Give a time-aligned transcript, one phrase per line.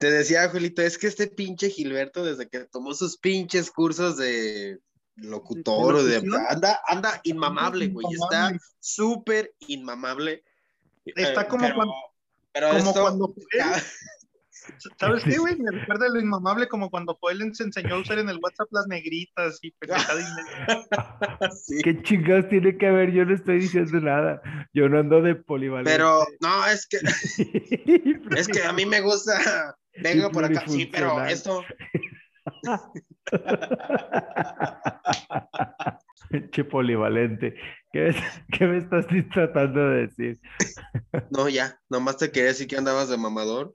[0.00, 4.78] Te decía, Julito, es que este pinche Gilberto, desde que tomó sus pinches cursos de
[5.16, 6.16] locutor o de.
[6.48, 8.06] Anda, anda inmamable, güey.
[8.10, 10.42] Está súper inmamable.
[11.04, 11.94] Está como Pero- cuando.
[12.50, 13.34] Pero como esto- cuando
[14.98, 15.56] ¿Sabes qué, güey?
[15.56, 18.86] Me recuerda lo inmamable como cuando Joel se enseñó a usar en el WhatsApp las
[18.86, 19.74] negritas y.
[21.62, 21.82] Sí.
[21.82, 23.12] ¿Qué chingados tiene que ver?
[23.12, 24.40] Yo no estoy diciendo nada.
[24.72, 25.90] Yo no ando de polivalente.
[25.90, 26.98] Pero, no, es que,
[28.36, 29.76] es que a mí me gusta.
[29.96, 30.64] Venga por acá.
[30.66, 31.64] Sí, pero esto.
[36.52, 37.54] Che polivalente.
[37.92, 38.14] ¿Qué,
[38.52, 40.40] qué me estás tratando de decir?
[41.30, 41.76] No, ya.
[41.88, 43.74] Nomás te quería decir que andabas de mamador.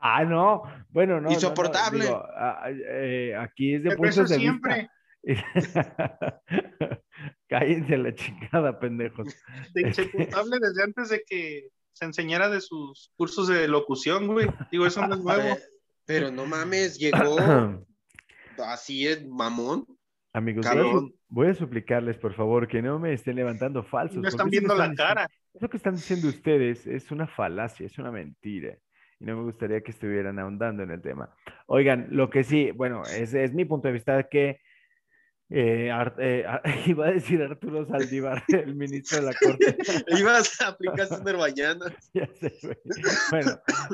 [0.00, 0.62] Ah, no.
[0.90, 1.20] Bueno, no.
[1.22, 2.04] no, no, Insoportable.
[2.04, 4.90] digo, ah, eh, aquí es de puntos de siempre.
[5.22, 5.24] vista.
[7.48, 9.28] Cállense a la chingada, pendejos.
[9.72, 14.48] De insoportable desde antes de que se enseñara de sus cursos de locución, güey.
[14.70, 15.56] Digo, eso no es nuevo.
[16.04, 17.36] Pero no mames, llegó
[18.58, 19.86] así es mamón.
[20.32, 24.18] Amigos, voy a, voy suplicarles, por favor, que no me estén levantando falsos.
[24.18, 25.28] No están viendo la diciendo- cara.
[25.54, 28.76] Eso que están diciendo ustedes es una falacia, es una mentira.
[29.20, 31.32] Y no me gustaría que estuvieran ahondando en el tema.
[31.66, 34.60] Oigan, lo que sí, bueno, es, es mi punto de vista que
[35.50, 36.44] eh, Ar- eh,
[36.86, 39.76] iba a decir Arturo Saldívar, el ministro de la Corte.
[40.18, 40.96] Ibas a aplicar.
[42.14, 42.52] Ya sé.
[43.30, 43.50] Bueno,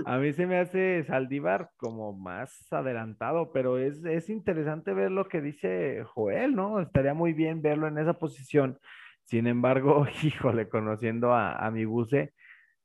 [0.06, 5.28] a mí se me hace Saldívar como más adelantado, pero es, es interesante ver lo
[5.28, 6.80] que dice Joel, ¿no?
[6.80, 8.78] Estaría muy bien verlo en esa posición.
[9.24, 12.32] Sin embargo, híjole, conociendo a, a mi buce,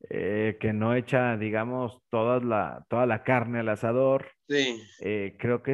[0.10, 4.80] eh, que no echa, digamos, toda la, toda la carne al asador, Sí.
[5.02, 5.74] eh, creo que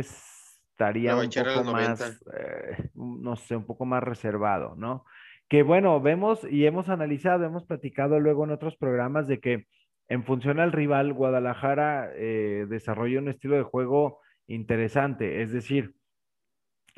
[0.89, 2.37] estaría un poco más, 90.
[2.37, 5.05] eh, no sé, un poco más reservado, ¿no?
[5.49, 9.67] Que bueno, vemos y hemos analizado, hemos platicado luego en otros programas de que
[10.07, 15.93] en función al rival, Guadalajara eh, desarrolla un estilo de juego interesante, es decir,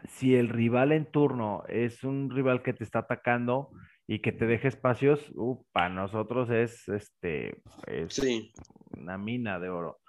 [0.06, 3.70] si el rival en turno es un rival que te está atacando
[4.08, 8.52] y que te deja espacios, uh, para nosotros es este es Sí.
[8.98, 10.00] una mina de oro.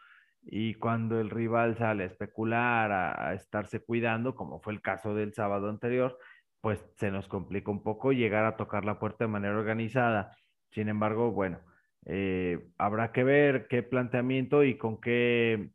[0.47, 5.15] Y cuando el rival sale a especular, a, a estarse cuidando, como fue el caso
[5.15, 6.19] del sábado anterior,
[6.61, 10.37] pues se nos complica un poco llegar a tocar la puerta de manera organizada.
[10.71, 11.61] Sin embargo, bueno,
[12.07, 15.71] eh, habrá que ver qué planteamiento y con qué,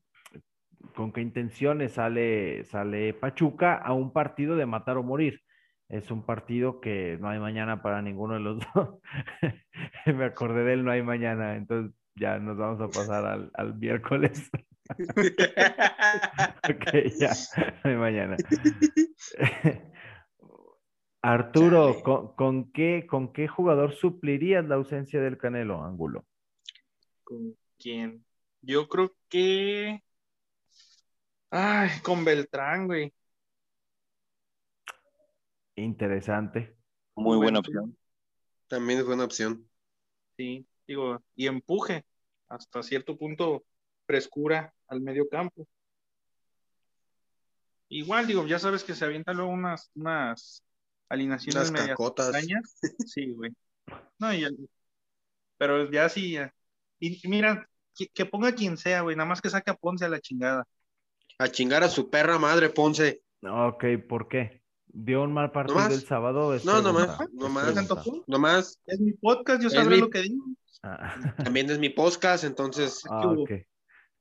[0.96, 5.42] con qué intenciones sale, sale Pachuca a un partido de matar o morir.
[5.90, 9.00] Es un partido que no hay mañana para ninguno de los dos.
[10.06, 14.50] Me acordé del no hay mañana, entonces ya nos vamos a pasar al, al miércoles.
[14.90, 16.86] ok,
[17.18, 17.32] ya,
[17.84, 18.36] hay mañana.
[21.22, 22.02] Arturo.
[22.04, 26.26] ¿con, con qué, ¿con qué jugador suplirías la ausencia del Canelo Ángulo?
[27.24, 28.26] ¿Con quién?
[28.62, 30.04] Yo creo que.
[31.52, 33.14] Ay, con Beltrán, güey.
[35.76, 36.76] Interesante.
[37.16, 37.98] Muy buena opción.
[38.68, 39.68] También es buena opción.
[40.38, 42.04] Sí, digo, y empuje
[42.50, 43.64] hasta cierto punto
[44.08, 45.68] frescura al medio campo.
[47.90, 50.64] Igual, digo, ya sabes que se avientan luego unas, unas
[51.10, 52.28] alineaciones Unas medias cacotas.
[52.36, 52.80] extrañas.
[53.08, 53.52] Sí, güey.
[54.20, 54.70] No, y el-
[55.58, 56.54] pero ya sí, ya.
[57.00, 60.10] Y, mira, que, que ponga quien sea, güey, nada más que saque a Ponce a
[60.10, 60.68] la chingada.
[61.38, 63.22] A chingar a su perra madre, Ponce.
[63.44, 64.62] Ok, ¿por qué?
[64.88, 65.92] ¿Dio un mal partido más.
[65.94, 66.54] el sábado?
[66.56, 67.64] Es No, no pregunta, más, es no más.
[67.72, 67.96] pregunta.
[67.96, 70.46] ¿Tanto Nomás, Es mi podcast, yo sabré mi- lo que digo.
[70.84, 73.04] Ah, también es mi podcast, entonces.
[73.10, 73.36] ah.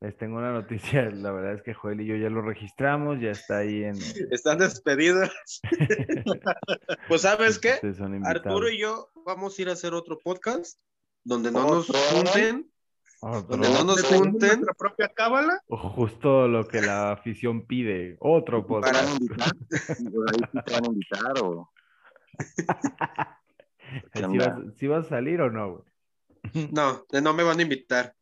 [0.00, 1.10] Les tengo una noticia.
[1.10, 3.97] La verdad es que Joel y yo ya lo registramos, ya está ahí en.
[4.31, 5.31] Están despedidos.
[7.08, 7.81] Pues, ¿sabes qué?
[8.25, 10.78] Arturo y yo vamos a ir a hacer otro podcast
[11.25, 12.70] donde no nos junten,
[13.20, 13.56] Otro.
[13.56, 14.48] donde no nos junten.
[14.60, 15.62] nuestra propia cábala.
[15.69, 18.16] Justo lo que la afición pide.
[18.20, 19.20] Otro ¿Te van a podcast.
[19.20, 19.53] invitar?
[20.12, 21.70] Por ahí sí te van a invitar o...
[24.14, 25.84] ¿Sí vas, sí vas a salir o no?
[26.72, 28.15] No, no me van a invitar.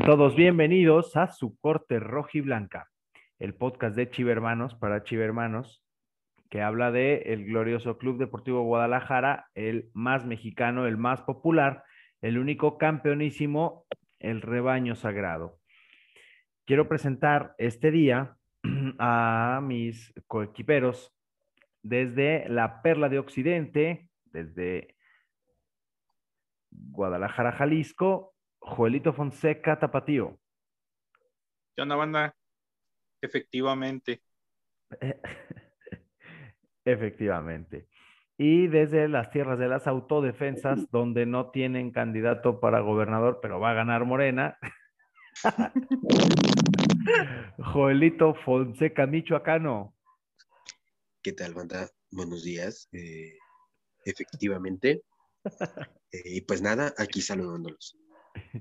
[0.00, 2.88] Sean todos bienvenidos a su corte roja y blanca,
[3.38, 5.84] el podcast de Chivermanos para Chivermanos,
[6.48, 11.84] que habla de el glorioso Club Deportivo Guadalajara, el más mexicano, el más popular,
[12.22, 13.84] el único campeonísimo,
[14.20, 15.58] el rebaño sagrado.
[16.64, 18.36] Quiero presentar este día
[18.98, 21.14] a mis coequiperos,
[21.82, 24.96] desde la Perla de Occidente, desde
[26.70, 30.38] Guadalajara, Jalisco, Joelito Fonseca Tapatío.
[31.74, 32.36] ¿Qué onda, banda?
[33.20, 34.22] Efectivamente.
[36.84, 37.88] Efectivamente.
[38.38, 43.72] Y desde las tierras de las autodefensas, donde no tienen candidato para gobernador, pero va
[43.72, 44.56] a ganar Morena.
[47.58, 49.94] Joelito Fonseca Michoacano.
[51.22, 51.90] ¿Qué tal, banda?
[52.10, 52.88] Buenos días.
[52.92, 53.36] Eh,
[54.04, 55.02] efectivamente.
[56.12, 57.96] Eh, y pues nada, aquí saludándolos.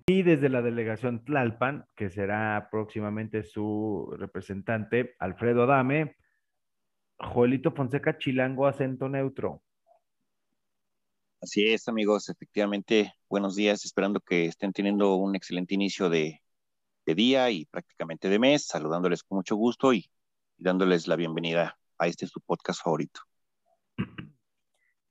[0.05, 6.15] Y desde la delegación Tlalpan, que será próximamente su representante, Alfredo Adame,
[7.17, 9.63] Joelito Fonseca Chilango, acento neutro.
[11.41, 16.41] Así es, amigos, efectivamente, buenos días, esperando que estén teniendo un excelente inicio de,
[17.05, 20.11] día y prácticamente de mes, saludándoles con mucho gusto y
[20.57, 23.21] dándoles la bienvenida a este su podcast favorito.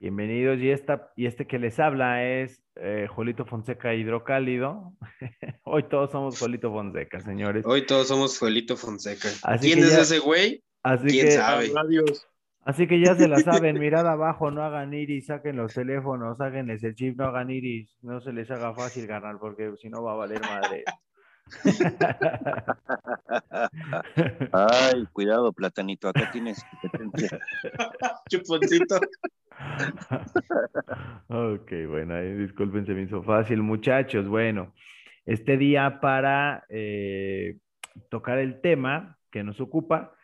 [0.00, 3.08] Bienvenidos, y, esta, y este que les habla es eh,
[3.48, 4.92] Fonseca Hidrocálido.
[5.64, 7.66] Hoy todos somos Joelito Fonseca, señores.
[7.66, 9.26] Hoy todos somos Joelito Fonseca.
[9.42, 10.62] Así ¿Quién es ya- ese güey?
[10.84, 11.72] Así ¿Quién que, sabe?
[11.76, 12.28] Adiós.
[12.64, 16.84] así que ya se la saben, mirad abajo, no hagan iris, saquen los teléfonos, sáquenles
[16.84, 20.12] el chip, no hagan iris, no se les haga fácil ganar, porque si no va
[20.12, 20.84] a valer madre.
[24.52, 26.64] Ay, cuidado, platanito, acá tienes.
[28.30, 29.00] Chuponcito.
[31.28, 34.26] Ok, bueno, ahí disculpen, se me hizo fácil, muchachos.
[34.28, 34.74] Bueno,
[35.26, 37.58] este día para eh,
[38.08, 40.14] tocar el tema que nos ocupa,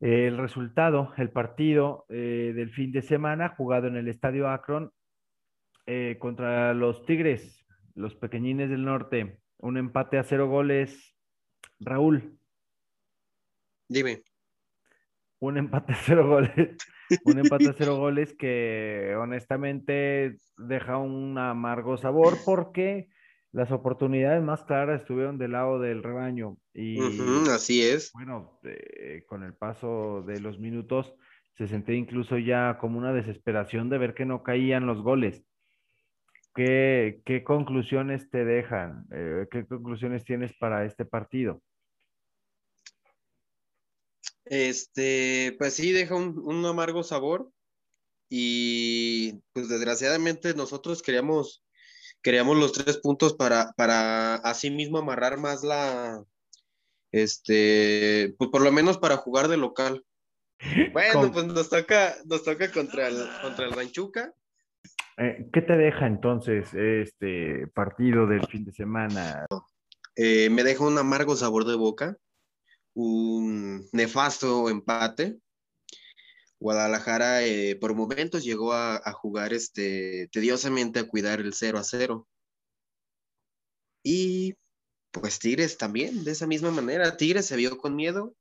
[0.00, 4.92] eh, el resultado, el partido eh, del fin de semana jugado en el Estadio Akron
[6.20, 7.66] contra los Tigres,
[7.96, 11.16] los pequeñines del norte, un empate a cero goles.
[11.80, 12.38] Raúl,
[13.88, 14.22] Dime.
[15.40, 16.76] un empate a cero goles.
[17.24, 23.08] Un empate a cero goles que honestamente deja un amargo sabor porque
[23.52, 26.56] las oportunidades más claras estuvieron del lado del rebaño.
[26.72, 26.98] Y
[27.50, 28.12] así es.
[28.12, 31.14] bueno, eh, con el paso de los minutos
[31.56, 35.44] se sentía incluso ya como una desesperación de ver que no caían los goles.
[36.54, 39.04] ¿Qué, qué conclusiones te dejan?
[39.12, 41.62] Eh, ¿qué conclusiones tienes para este partido?
[44.50, 47.50] Este, pues sí, deja un, un amargo sabor.
[48.28, 51.64] Y pues desgraciadamente nosotros queríamos,
[52.22, 56.22] queríamos los tres puntos para, para así mismo amarrar más la,
[57.12, 60.04] este, pues por lo menos para jugar de local.
[60.92, 64.34] Bueno, Con- pues nos toca, nos toca contra el, contra el Ranchuca.
[65.16, 69.46] Eh, ¿qué te deja entonces este partido del fin de semana?
[70.16, 72.16] Eh, me deja un amargo sabor de boca,
[72.94, 75.38] un nefasto empate.
[76.58, 82.28] Guadalajara eh, por momentos llegó a, jugar este, tediosamente a cuidar el 0 a 0.
[84.02, 84.54] Y
[85.10, 87.16] pues Tigres también, de esa misma manera.
[87.16, 88.36] Tigres se vio con miedo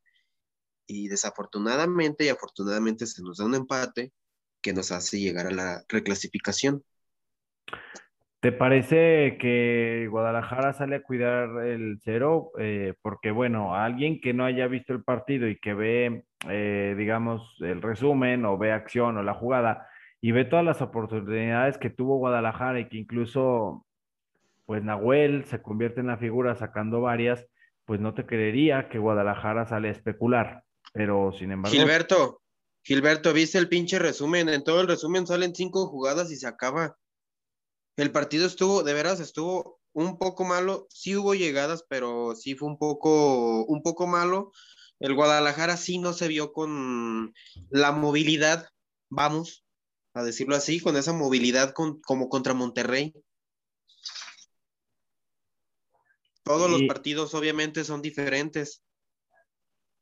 [0.87, 4.11] y desafortunadamente y afortunadamente se nos da un empate
[4.61, 6.83] que nos hace llegar a la reclasificación.
[8.41, 12.51] ¿Te parece que Guadalajara sale a cuidar el cero?
[12.57, 17.57] Eh, porque, bueno, alguien que no haya visto el partido y que ve, eh, digamos,
[17.59, 19.89] el resumen o ve acción o la jugada
[20.21, 23.85] y ve todas las oportunidades que tuvo Guadalajara y que incluso,
[24.65, 27.45] pues, Nahuel se convierte en la figura sacando varias,
[27.83, 30.63] pues no te creería que Guadalajara sale a especular.
[30.93, 32.41] Pero, sin embargo, Gilberto,
[32.83, 34.47] Gilberto, ¿viste el pinche resumen?
[34.47, 36.95] En todo el resumen salen cinco jugadas y se acaba.
[37.99, 40.87] El partido estuvo, de veras, estuvo un poco malo.
[40.89, 44.51] Sí hubo llegadas, pero sí fue un poco, un poco malo.
[44.99, 47.33] El Guadalajara sí no se vio con
[47.69, 48.69] la movilidad,
[49.09, 49.65] vamos
[50.13, 53.13] a decirlo así, con esa movilidad con- como contra Monterrey.
[56.43, 58.81] Todos los partidos obviamente son diferentes.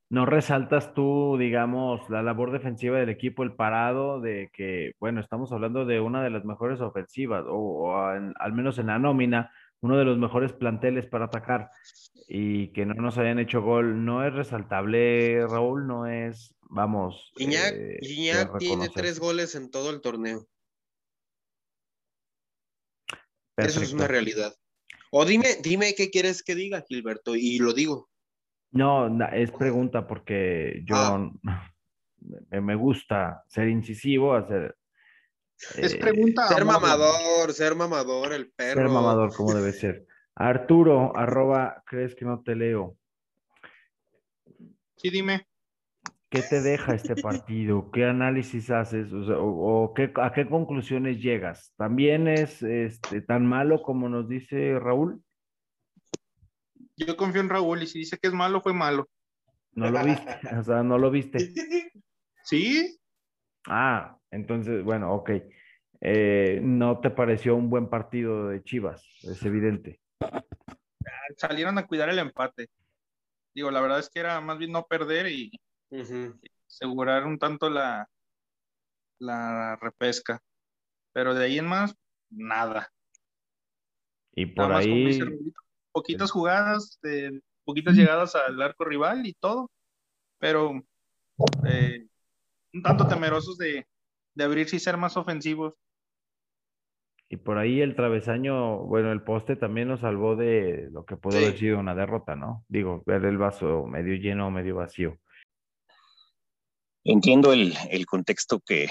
[0.10, 5.52] ¿No resaltas tú, digamos, la labor defensiva del equipo, el parado, de que, bueno, estamos
[5.52, 7.56] hablando de una de las mejores ofensivas, o,
[7.90, 11.70] o en- al menos en la nómina, uno de los mejores planteles para atacar,
[12.30, 15.86] y que no nos hayan hecho gol, ¿no es resaltable, Raúl?
[15.88, 18.00] ¿No es, vamos, Gignac, eh,
[18.60, 20.48] tiene tres goles en todo el torneo.
[23.58, 24.54] Eso es una realidad.
[25.12, 28.10] O dime, dime qué quieres que diga, Gilberto, y lo digo.
[28.78, 31.32] No, es pregunta porque yo Ah.
[32.62, 34.76] me, gusta ser incisivo, hacer...
[35.76, 36.48] Es eh, pregunta.
[36.48, 38.82] Ser mamador, ser mamador, el perro.
[38.82, 40.06] Ser mamador, como debe ser.
[40.36, 42.96] Arturo, arroba, ¿crees que no te leo?
[44.98, 45.48] Sí, dime.
[46.30, 47.90] ¿qué te deja este partido?
[47.90, 49.12] ¿Qué análisis haces?
[49.14, 51.74] O, sea, o- o qué- a qué conclusiones llegas?
[51.78, 55.22] ¿También es este, tan malo como nos dice Raúl?
[56.98, 59.08] Yo confío en Raúl y si dice que es malo, fue malo.
[59.74, 61.54] No lo viste, o sea, no lo viste.
[62.44, 62.98] Sí,
[63.68, 65.32] Ah, entonces, bueno, ok.
[66.00, 69.04] Eh, ¿no te pareció un buen partido de Chivas?
[69.24, 70.00] Es evidente.
[71.38, 72.70] salieron a cuidar el empate.
[73.54, 75.52] Digo, la verdad es que era más bien no perder y
[76.68, 78.10] asegurar un tanto la,
[79.20, 80.42] la repesca.
[81.14, 81.96] Pero de ahí en más,
[82.30, 82.90] nada.
[84.34, 85.20] Y por ahí,
[85.98, 89.72] poquitas jugadas, de, poquitas llegadas al arco rival y todo.
[90.38, 90.80] Pero
[91.68, 92.06] eh,
[92.72, 93.88] un tanto temerosos de,
[94.36, 95.74] de abrirse y ser más ofensivos.
[97.30, 101.40] y por ahí el travesaño, bueno, el poste también nos salvó de lo que pudo
[101.40, 102.64] haber sido una derrota, ¿no?
[102.68, 105.18] Digo, ver el vaso medio lleno o medio vacío.
[107.04, 108.90] Entiendo el, el contexto que,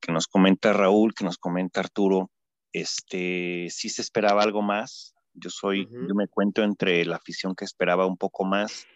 [0.00, 2.30] que nos comenta Raúl, que nos comenta Arturo.
[2.72, 5.14] Este, sí se esperaba algo más.
[5.40, 6.08] Yo soy, Ujú.
[6.08, 8.88] yo me cuento entre la afición que esperaba un poco más.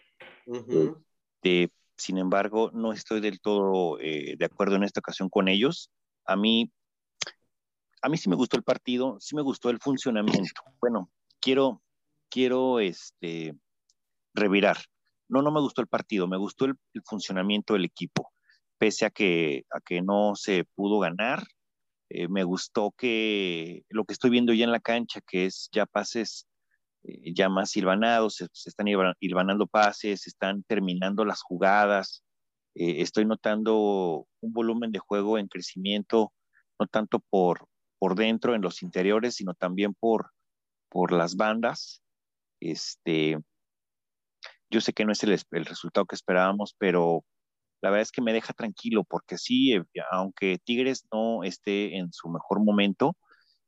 [0.45, 1.03] Ujú.
[1.43, 5.91] Eh, sin embargo, no estoy del todo eh, de acuerdo en esta ocasión con ellos.
[6.25, 6.71] A mí,
[8.01, 10.61] a mí sí me gustó el partido, sí me gustó el funcionamiento.
[10.79, 11.09] Bueno,
[11.39, 11.81] quiero,
[12.29, 13.55] quiero, este,
[14.33, 14.77] revirar.
[15.27, 18.31] No, no me gustó el partido, me gustó el, el funcionamiento del equipo.
[18.77, 21.43] Pese a que, a que no se pudo ganar,
[22.09, 25.85] eh, me gustó que lo que estoy viendo ya en la cancha, que es ya
[25.85, 26.47] pases
[27.03, 32.23] eh, ya más silvanados, se, están hilva- hilvanando pases, se están terminando las jugadas.
[32.75, 36.33] Eh, estoy notando un volumen de juego en crecimiento,
[36.79, 37.67] no tanto por,
[37.99, 40.31] por dentro en los interiores, sino también por,
[40.89, 42.01] por las bandas.
[42.59, 43.39] Este,
[44.69, 47.23] yo sé que no es el, el resultado que esperábamos, pero
[47.85, 52.11] la verdad es que me deja tranquilo porque sí, eh, aunque Tigres no esté en
[52.11, 53.15] su mejor momento,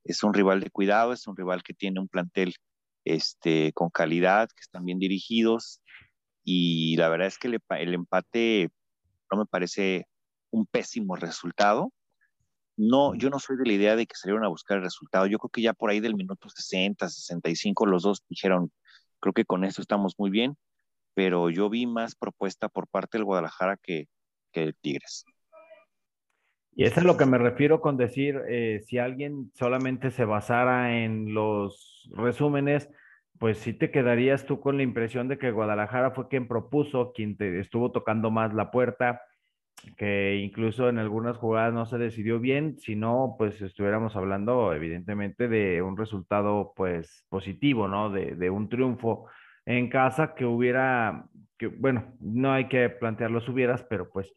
[0.04, 2.56] es un rival de cuidado, es un rival que tiene un plantel
[3.06, 5.82] este, con calidad, que están bien dirigidos
[6.44, 8.70] y la verdad es que el, el empate
[9.32, 10.08] no me parece
[10.50, 11.94] un pésimo resultado.
[12.76, 15.28] No, yo no soy de la idea de que salieron a buscar el resultado.
[15.28, 18.72] Yo creo que ya por ahí del minuto 60, 65, los dos dijeron,
[19.20, 20.58] creo que con esto estamos muy bien,
[21.18, 24.06] pero yo vi más propuesta por parte del Guadalajara que,
[24.52, 25.26] que el Tigres.
[26.76, 30.96] Y eso es lo que me refiero con decir, eh, si alguien solamente se basara
[30.96, 32.92] en los resúmenes,
[33.40, 37.36] pues sí te quedarías tú con la impresión de que Guadalajara fue quien propuso, quien
[37.36, 39.24] te estuvo tocando más la puerta,
[39.98, 45.48] que incluso en algunas jugadas no se decidió bien, si no, pues estuviéramos hablando evidentemente
[45.48, 48.12] de un resultado pues positivo, ¿no?
[48.12, 49.26] De, de un triunfo
[49.68, 51.26] en casa que hubiera,
[51.58, 54.34] que bueno, no hay que plantear los hubieras, pero pues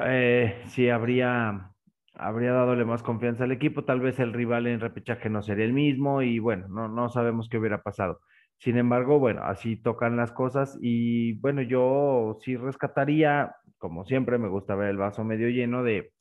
[0.00, 1.70] eh, sí habría,
[2.14, 5.72] habría dadole más confianza al equipo, tal vez el rival en repechaje no sería el
[5.72, 8.20] mismo y bueno, no, no sabemos qué hubiera pasado.
[8.58, 14.48] Sin embargo, bueno, así tocan las cosas y bueno, yo sí rescataría, como siempre me
[14.48, 16.12] gusta ver el vaso medio lleno de,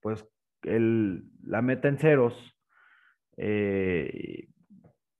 [0.00, 0.26] pues,
[0.62, 2.34] el, la meta en ceros
[3.36, 4.48] eh,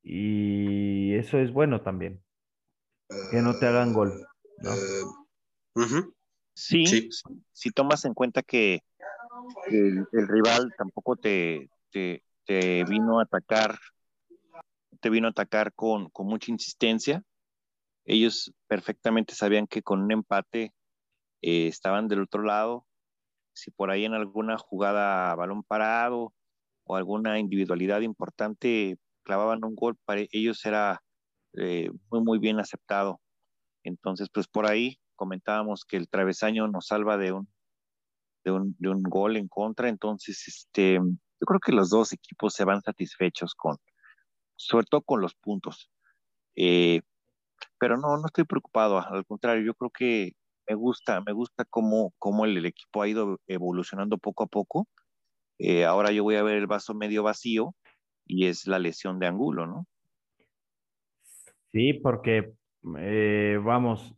[0.03, 2.23] y eso es bueno también,
[3.31, 4.13] que no te hagan gol.
[4.59, 4.71] ¿no?
[4.73, 5.05] Eh,
[5.77, 6.15] ujú.
[6.55, 7.11] Sí, Sí.
[7.53, 8.81] si tomas en cuenta que
[9.71, 13.79] el, el rival tampoco te, te, te vino a atacar,
[15.01, 17.23] te vino a atacar con, con mucha insistencia.
[18.05, 20.73] Ellos perfectamente sabían que con un empate
[21.41, 22.87] eh, estaban del otro lado.
[23.55, 26.35] Si por ahí en alguna jugada a balón parado
[26.85, 31.03] o alguna individualidad importante clavaban un gol, para ellos era
[31.55, 33.21] eh, muy, muy bien aceptado.
[33.85, 37.49] Entonces, pues por ahí comentábamos que el travesaño nos salva de un,
[38.45, 39.89] de un, de un gol en contra.
[39.89, 43.77] Entonces, este, yo creo que los dos equipos se van satisfechos con,
[44.57, 45.91] sobre todo con los puntos.
[46.57, 47.03] Eh,
[47.79, 50.33] pero no, no estoy preocupado, al contrario, yo creo que
[50.69, 54.89] me gusta, me gusta cómo, cómo el, el equipo ha ido evolucionando poco a poco.
[55.59, 57.75] Eh, ahora yo voy a ver el vaso medio vacío
[58.27, 59.87] y es la lesión de Angulo, ¿no?
[61.73, 62.53] Sí, porque
[62.99, 64.15] eh, vamos,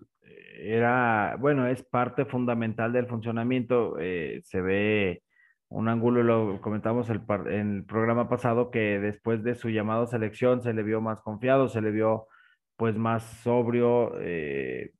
[0.58, 3.96] era, bueno, es parte fundamental del funcionamiento.
[4.00, 5.22] eh, se ve
[5.68, 10.06] un ángulo, lo comentamos el par- en el programa pasado, que después de su llamado
[10.06, 12.26] selección se le vio más confiado, se le vio
[12.76, 14.12] pues más sobrio.
[14.20, 14.92] eh,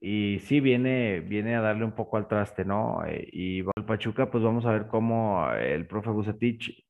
[0.00, 3.00] y sí, viene, viene a darle un poco al traste, ¿no?
[3.32, 6.86] Y al Pachuca, pues vamos a ver cómo el profe Bucetich,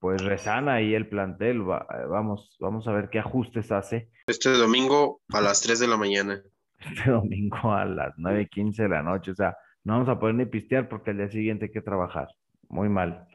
[0.00, 1.68] pues resana ahí el plantel.
[1.68, 4.10] va- vamos, vamos a ver qué ajustes hace.
[4.26, 6.42] Este domingo a las 3 de la mañana.
[6.78, 9.30] este domingo a las 9:15 de la noche.
[9.32, 12.28] O sea, no vamos a poder ni pistear porque al día siguiente hay que trabajar.
[12.68, 13.26] Muy mal.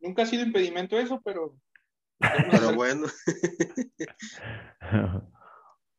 [0.00, 1.56] Nunca ha sido impedimento eso, pero
[2.50, 3.06] Pero bueno,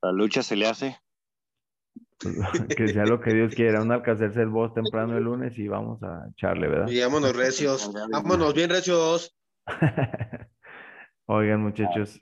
[0.01, 0.97] La lucha se le hace.
[2.77, 3.81] que sea lo que Dios quiera.
[3.81, 6.87] Un alcanzarse el boss temprano el lunes y vamos a echarle, ¿verdad?
[6.87, 7.91] y vámonos recios.
[8.11, 9.35] Vámonos bien recios.
[11.25, 12.21] Oigan, muchachos,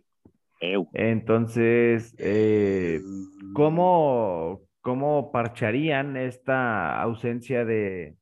[0.94, 3.02] entonces, eh,
[3.54, 8.18] ¿cómo, cómo parcharían esta ausencia de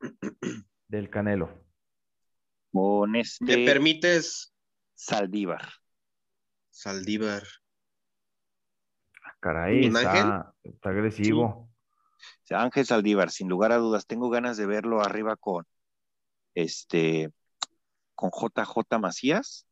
[0.88, 1.64] del Canelo?
[2.72, 4.54] Con ¿Me este permites,
[4.94, 5.66] Saldívar.
[6.70, 7.42] Saldívar?
[9.46, 11.70] Caray, ¿Don está, está agresivo.
[12.50, 15.64] Ángel Saldívar, sin lugar a dudas, tengo ganas de verlo arriba con
[16.56, 17.30] este
[18.16, 19.68] con JJ Macías,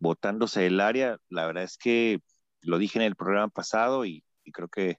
[0.00, 1.18] botándose el área.
[1.28, 2.20] La verdad es que
[2.62, 4.98] lo dije en el programa pasado y, y creo que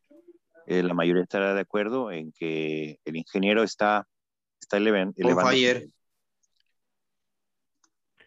[0.68, 4.08] eh, la mayoría estará de acuerdo en que el ingeniero está,
[4.62, 5.52] está elevan- elevando.
[5.52, 5.90] fire.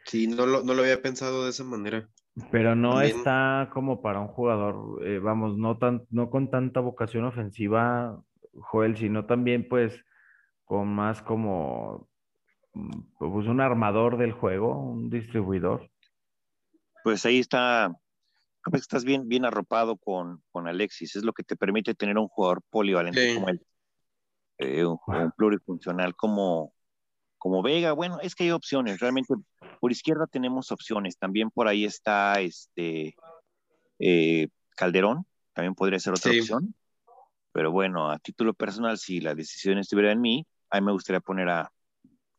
[0.05, 2.07] Sí, no lo, no lo había pensado de esa manera.
[2.51, 6.81] Pero no También- está como para un jugador, eh, vamos, no tan, no con tanta
[6.81, 8.21] vocación ofensiva,
[8.55, 10.05] Joel, sino también pues
[10.65, 12.09] con más como
[12.73, 15.89] mm, pues un armador del juego, un distribuidor.
[17.05, 17.95] Pues ahí está,
[18.63, 22.19] creo que estás bien, bien arropado con, con Alexis, es lo que te permite tener
[22.19, 23.35] un jugador polivalente Sí.
[23.37, 23.65] como él,
[24.59, 26.74] Eh, un, un plurifuncional como,
[27.45, 27.93] como Vega.
[27.93, 29.35] Bueno, es que hay opciones, realmente
[29.79, 33.15] por izquierda tenemos opciones, también por ahí está este
[33.99, 36.41] eh, Calderón, también podría ser otra Sí.
[36.41, 36.75] opción,
[37.53, 41.21] pero bueno, a título personal, si la decisión estuviera en mí, a mí me gustaría
[41.21, 41.71] poner a, a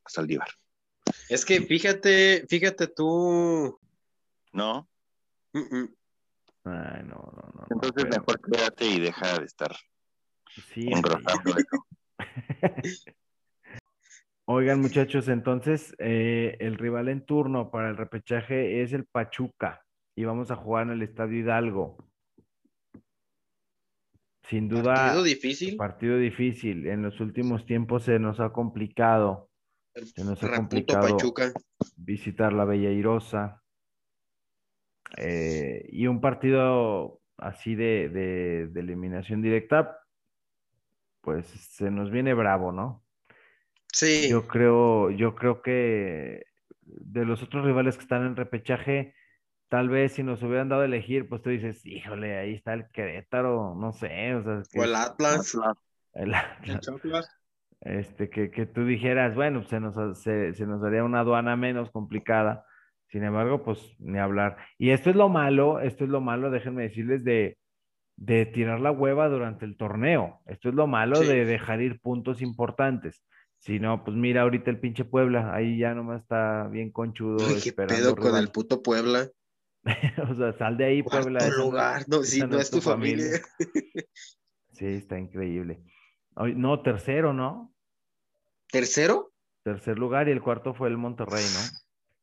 [0.09, 0.47] Saldívar,
[1.29, 3.79] Es que fíjate, fíjate tú.
[4.53, 4.89] ¿no?
[5.53, 5.95] Mm, mm.
[6.63, 9.75] Ay, no, no, no, no, Entonces pero- mejor quédate y deja de estar
[10.74, 11.85] sí, engrosando eso.
[14.48, 19.84] Oigan, muchachos, entonces eh, el rival en turno para el repechaje es el Pachuca
[20.16, 21.98] y vamos a jugar en el Estadio Hidalgo.
[24.44, 25.75] Sin duda, Partido difícil.
[25.77, 26.86] partido difícil.
[26.86, 29.50] En los últimos tiempos se nos ha complicado
[29.96, 31.08] se nos ha complicado.
[31.18, 31.51] Pachuca.
[31.96, 33.64] visitar la Bella Irosa.
[35.18, 39.98] Eh, y un partido así de, de- de eliminación directa,
[41.22, 43.04] pues se nos viene bravo, ¿no?
[43.96, 46.44] Sí, Yo creo, yo creo que
[46.81, 49.16] de los otros rivales que están en repechaje,
[49.70, 52.90] tal vez si nos hubieran dado a elegir, pues tú dices, híjole, ahí está el
[52.92, 55.55] Querétaro, no sé, o sea, que o el Atlas.
[56.14, 57.29] el el Atlas,
[57.81, 61.90] este, que, que tú dijeras, bueno, se nos, se, se nos haría una aduana menos
[61.92, 62.66] complicada.
[63.08, 64.58] Sin embargo, pues ni hablar.
[64.77, 67.58] Y esto es lo malo, esto es lo malo, déjenme decirles, de,
[68.18, 70.42] de tirar la hueva durante el torneo.
[70.48, 71.27] Esto es lo malo Sí.
[71.27, 73.24] de dejar ir puntos importantes.
[73.59, 77.61] Si no, pues mira ahorita el pinche Puebla, ahí ya nomás está bien conchudo Ay,
[77.61, 79.29] qué pedo con el puto Puebla.
[80.29, 81.39] O sea, sal de ahí, Puebla.
[81.39, 82.03] Cuarto no- lugar.
[82.07, 83.41] No, esa no es tu familia.
[84.74, 85.81] Sí, está increíble.
[86.35, 87.74] No, tercero, ¿no?
[88.70, 89.31] ¿Tercero?
[89.63, 91.59] Tercer lugar y el cuarto fue el Monterrey, ¿no?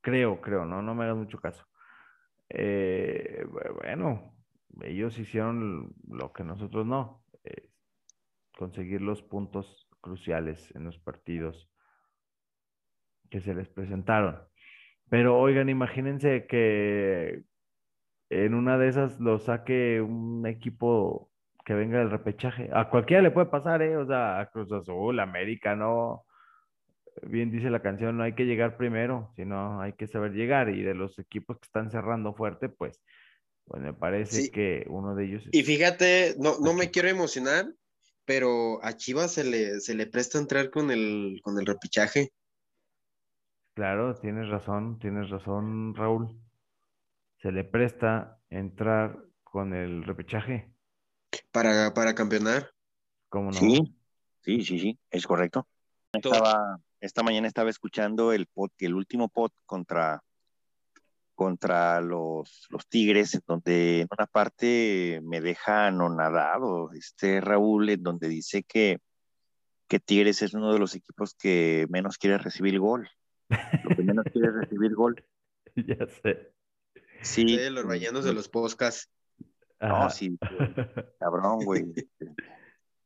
[0.03, 1.65] Creo, creo, no, no me hagas mucho caso.
[2.51, 4.35] Eh, bu- bueno,
[4.83, 7.71] ellos hicieron lo que nosotros no, eh,
[8.59, 11.71] conseguir los puntos cruciales en los partidos
[13.31, 14.39] que se les presentaron.
[15.09, 17.45] Pero oigan, imagínense que
[18.29, 21.31] en una de esas lo saque un equipo
[21.65, 22.69] que venga del repechaje.
[22.73, 23.97] A cualquiera le puede pasar, ¿eh?
[23.97, 26.25] O sea, a Cruz Azul, América, no.
[27.23, 30.71] Bien dice la canción, no hay que llegar primero, sino hay que saber llegar.
[30.71, 33.01] Y de los equipos que están cerrando fuerte, pues,
[33.65, 34.51] pues me parece Sí.
[34.51, 37.67] que uno de ellos es- Y fíjate, no, no me quiero emocionar,
[38.25, 42.33] pero a Chivas se le, se le presta entrar con el, con el repichaje.
[43.75, 46.39] Claro, tienes razón, tienes razón, Raúl.
[47.41, 50.73] Se le presta entrar con el repechaje,
[51.51, 52.71] para, para campeonar.
[53.29, 53.59] ¿cómo no?
[53.59, 53.97] Sí,
[54.43, 55.67] sí, sí, sí, es correcto.
[56.13, 60.23] Estaba, esta mañana estaba escuchando el pod, el último pod contra,
[61.35, 68.03] contra los, los Tigres, en donde en una parte me deja anonadado este Raúl, en
[68.03, 68.99] donde dice que,
[69.89, 73.09] que Tigres es uno de los equipos que menos quiere recibir gol.
[73.49, 75.25] Lo que menos quiere recibir gol.
[75.75, 76.53] Ya sé.
[77.23, 79.11] Sí, Sí, los rayanos de los podcasts.
[79.81, 80.11] No, Ajá.
[80.11, 80.39] sí,
[81.19, 81.93] cabrón, güey.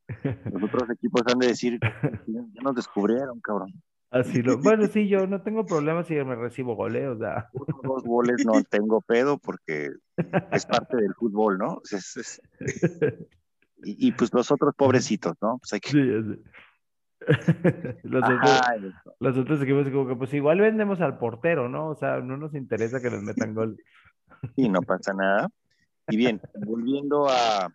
[0.53, 1.79] Los otros equipos han de decir,
[2.27, 3.73] ya nos descubrieron, cabrón.
[4.11, 7.49] Así lo, bueno, sí, yo no tengo problemas si me recibo goles, o sea.
[7.53, 9.91] Uno dos goles no tengo pedo porque
[10.53, 11.81] es parte del fútbol, ¿no?
[11.91, 12.43] Es- es-
[13.83, 15.59] y, y, pues los otros pobrecitos, ¿no?
[15.59, 15.91] Pues hay que...
[15.91, 16.43] Sí.
[18.05, 18.61] Los otros,
[19.21, 21.89] los otros equipos como que pues igual vendemos al portero, ¿no?
[21.89, 23.77] O sea, no nos interesa que nos metan gol.
[24.55, 25.49] y no pasa nada.
[26.09, 27.73] Y bien, volviendo a,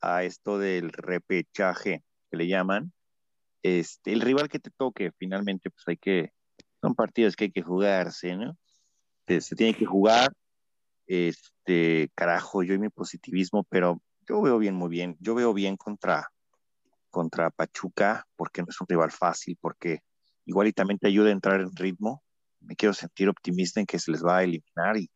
[0.00, 2.92] a esto del repechaje que le llaman,
[3.62, 6.32] este, el rival que te toque, finalmente, pues hay que,
[6.80, 8.56] son partidos que hay que jugarse, ¿no?
[9.26, 10.32] Se, se tiene que jugar,
[11.06, 15.76] este, carajo, yo y mi positivismo, pero yo veo bien, muy bien, yo veo bien
[15.76, 16.28] contra,
[17.10, 20.00] contra Pachuca, porque no es un rival fácil, porque
[20.44, 22.22] igual y también te ayuda a entrar en ritmo,
[22.60, 25.10] me quiero sentir optimista en que se les va a eliminar y,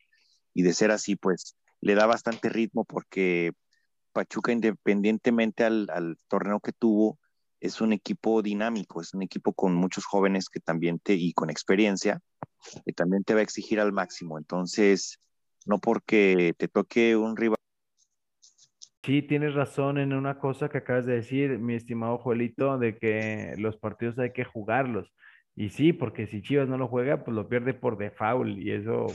[0.55, 3.53] y de ser así, pues le da bastante ritmo porque
[4.13, 7.19] Pachuca, independientemente al, al torneo que tuvo,
[7.61, 11.51] es un equipo dinámico, es un equipo con muchos jóvenes que también te, y con
[11.51, 12.21] experiencia,
[12.85, 14.39] que también te va a exigir al máximo.
[14.39, 15.21] Entonces,
[15.67, 17.57] no porque te toque un rival.
[19.03, 23.55] Sí, tienes razón en una cosa que acabas de decir, mi estimado Juelito, de que
[23.57, 25.11] los partidos hay que jugarlos.
[25.57, 29.07] Y sí, porque si Chivas no lo juega, pues lo pierde por default y eso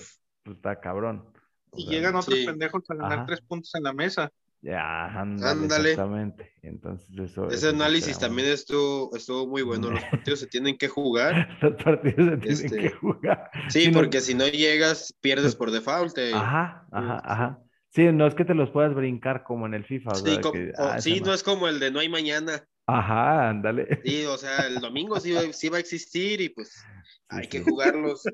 [0.43, 1.25] pues, está cabrón.
[1.69, 2.45] O Y sea, llegan otros sí.
[2.45, 3.25] pendejos a ganar Ajá.
[3.27, 4.31] tres puntos en la mesa.
[4.61, 5.65] Ya, ándale, Ándale.
[5.67, 6.51] exactamente.
[6.63, 7.51] Entonces eso.
[7.51, 9.91] Ese eso análisis también estuvo, estuvo muy bueno.
[9.91, 11.43] Los partidos se tienen que jugar.
[11.61, 13.49] Los partidos se tienen Este, que jugar.
[13.67, 16.17] Sí, no- porque si no llegas, pierdes por default.
[16.17, 16.33] eh.
[16.39, 17.59] Ajá, ajá, ajá.
[17.89, 20.19] Sí, no es que te los puedas brincar como en el FIFA.
[20.19, 21.33] Sí, que, ah, sí, no.
[21.33, 22.67] es como el de no hay mañana.
[22.87, 23.87] Ajá, ándale.
[24.03, 26.87] Sí, o sea, el domingo sí, va- sí va a existir y pues
[27.27, 28.31] hay Sí, que jugarlos.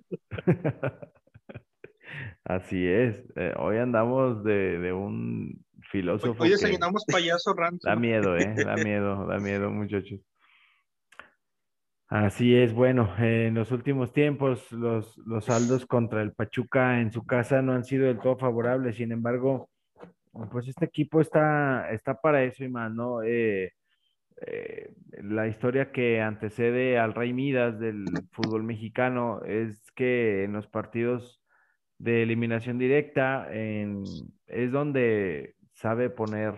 [2.44, 3.24] Así es.
[3.36, 7.96] eh, hoy andamos de, de un filósofo Hoy desayunamos payaso da rancio.
[8.00, 8.56] miedo, ¿eh?
[8.66, 10.20] Da miedo, da miedo, muchachos.
[12.08, 17.12] Así es, bueno, eh, en los últimos tiempos los, los saldos contra el Pachuca en
[17.12, 19.70] su casa no han sido del todo favorables, sin embargo,
[20.52, 23.24] pues este equipo está, está para eso y más, ¿no?
[23.24, 23.72] Eh,
[24.46, 30.68] eh, la historia que antecede al Rey Midas del fútbol mexicano es que en los
[30.68, 31.42] partidos
[31.98, 34.04] de eliminación directa en-
[34.48, 36.54] es donde sabe poner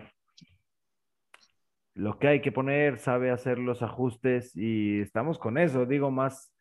[1.94, 6.52] lo que hay que poner, sabe hacer los ajustes y estamos con eso, digo, más,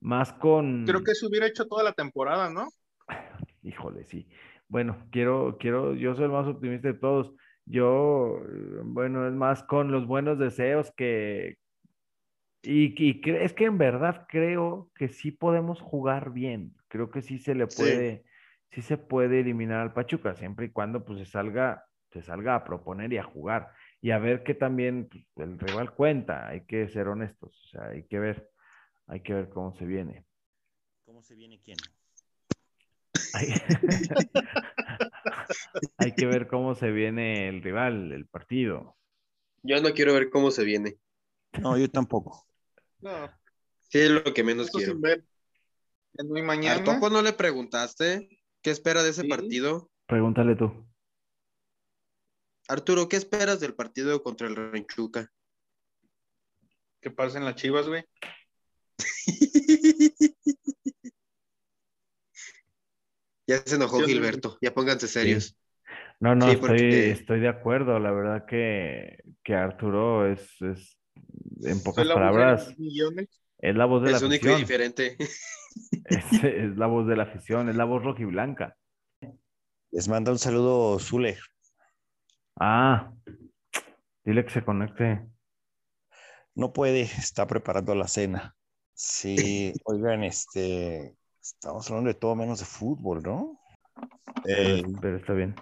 [0.00, 0.84] más con...
[0.86, 2.68] Creo que se hubiera hecho toda la temporada, ¿no?
[3.62, 4.28] Híjole, sí.
[4.68, 7.32] Bueno, quiero, quiero, yo soy el más optimista de todos.
[7.64, 8.42] Yo,
[8.84, 11.56] bueno, es más con los buenos deseos que,
[12.62, 16.74] y, y es que en verdad creo que sí podemos jugar bien.
[16.88, 17.76] Creo que sí se le Sí.
[17.78, 18.24] puede,
[18.72, 22.64] sí se puede eliminar al Pachuca, siempre y cuando pues se salga, se salga a
[22.64, 23.72] proponer y a jugar.
[24.00, 27.88] Y a ver que también pues, el rival cuenta, hay que ser honestos, o sea,
[27.88, 28.50] hay que ver,
[29.06, 30.24] hay que ver cómo se viene.
[31.04, 31.76] ¿Cómo se viene quién?
[33.34, 33.48] Hay,
[35.98, 38.96] hay que ver cómo se viene el rival, el partido.
[39.62, 40.96] Yo no quiero ver cómo se viene.
[41.60, 42.46] No, yo tampoco.
[43.00, 43.30] No,
[43.90, 44.98] Sí, es lo que menos esto quiero.
[46.18, 46.84] ¿Al mañana.
[46.84, 48.28] Topo no le preguntaste
[48.62, 49.28] qué espera de ese Sí.
[49.28, 49.90] partido?
[50.06, 50.86] Pregúntale tú.
[52.70, 55.28] Arturo, ¿qué esperas del partido contra el Renchuca?
[57.00, 58.04] Que pasen las chivas, güey.
[63.46, 64.00] ya se enojó.
[64.04, 65.56] Gilberto, ya pónganse serios.
[66.20, 67.98] No, no, Sí, estoy, porque- estoy de acuerdo.
[67.98, 70.98] La verdad que, que Arturo es, es,
[71.64, 72.68] en pocas la palabras,
[73.58, 74.60] es la voz de la Es único y afición.
[74.60, 75.16] diferente.
[76.04, 78.76] Es, es la voz de la afición, es la voz rojiblanca.
[79.92, 81.38] Les manda un saludo Zule.
[82.60, 83.12] Ah,
[84.24, 85.26] dile que se conecte.
[86.54, 88.56] No puede, está preparando la cena.
[88.92, 93.58] Sí, oigan, este, estamos hablando de todo menos de fútbol, ¿no?
[94.44, 95.54] Eh, Pero, pero está bien.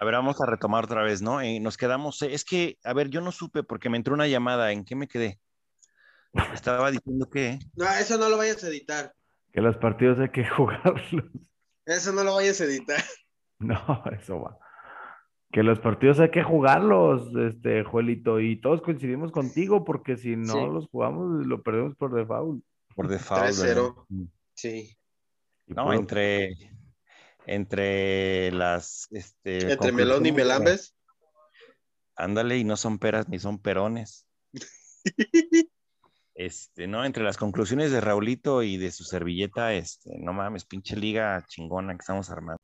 [0.00, 1.40] a ver, vamos a retomar otra vez, ¿no?
[1.40, 4.26] Eh, nos quedamos, eh, es que, a ver, yo no supe porque me entró una
[4.26, 5.40] llamada, ¿en qué me quedé?
[6.54, 9.12] Estaba diciendo que, No, eso no lo vayas a editar.
[9.52, 11.02] Que los partidos hay que jugarlos.
[11.84, 13.02] Eso no lo vayas a editar.
[13.58, 14.58] No, eso va.
[15.52, 20.54] Que los partidos hay que jugarlos, este, Juelito, y todos coincidimos contigo, porque si no
[20.54, 20.66] Sí.
[20.72, 22.64] los jugamos, lo perdemos por default.
[22.94, 24.06] por default, 3-0.
[24.08, 24.28] ¿verdad?
[24.54, 24.96] Sí.
[25.66, 26.56] No, entre,
[27.46, 30.94] entre las, este, Entre Melón y Melambes.
[32.16, 34.26] Ándale, y no son peras ni son perones.
[36.34, 40.96] Este, no, entre las conclusiones de Raulito y de su servilleta, este, no mames, pinche
[40.96, 42.58] liga chingona que estamos armando.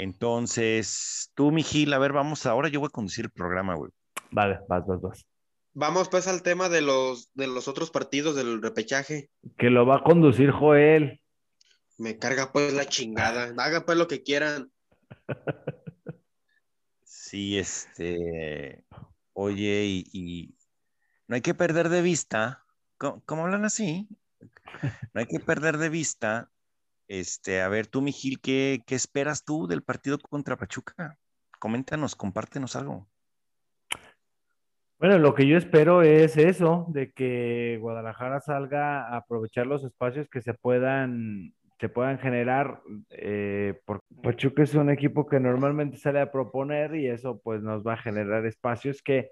[0.00, 3.90] Entonces, tú, mi Gil, a ver, vamos, ahora yo voy a conducir el programa, güey.
[4.30, 5.26] Vale, vas, vas, vas.
[5.74, 9.28] Vamos pues al tema de los, de los otros partidos del repechaje.
[9.56, 11.20] Que lo va a conducir Joel.
[11.96, 13.52] Me carga pues la chingada.
[13.58, 14.70] Haga pues lo que quieran.
[17.02, 18.84] Sí, este,
[19.32, 20.54] oye, y, y
[21.26, 22.64] no hay que perder de vista,
[22.98, 24.06] ¿cómo, cómo hablan así?
[25.12, 26.52] No hay que perder de vista,
[27.08, 31.18] este, a ver, tú, Mijil, ¿qué, qué esperas tú del partido contra Pachuca?
[31.58, 33.08] Coméntanos, compártenos algo.
[34.98, 40.28] Bueno, lo que yo espero es eso, de que Guadalajara salga a aprovechar los espacios
[40.28, 42.82] que se puedan, se puedan generar.
[43.10, 47.86] eh, porque Pachuca es un equipo que normalmente sale a proponer y eso pues nos
[47.86, 49.30] va a generar espacios que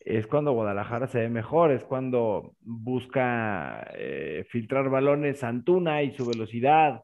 [0.00, 6.26] es cuando Guadalajara se ve mejor, es cuando busca eh, filtrar balones Antuna y su
[6.26, 7.02] velocidad,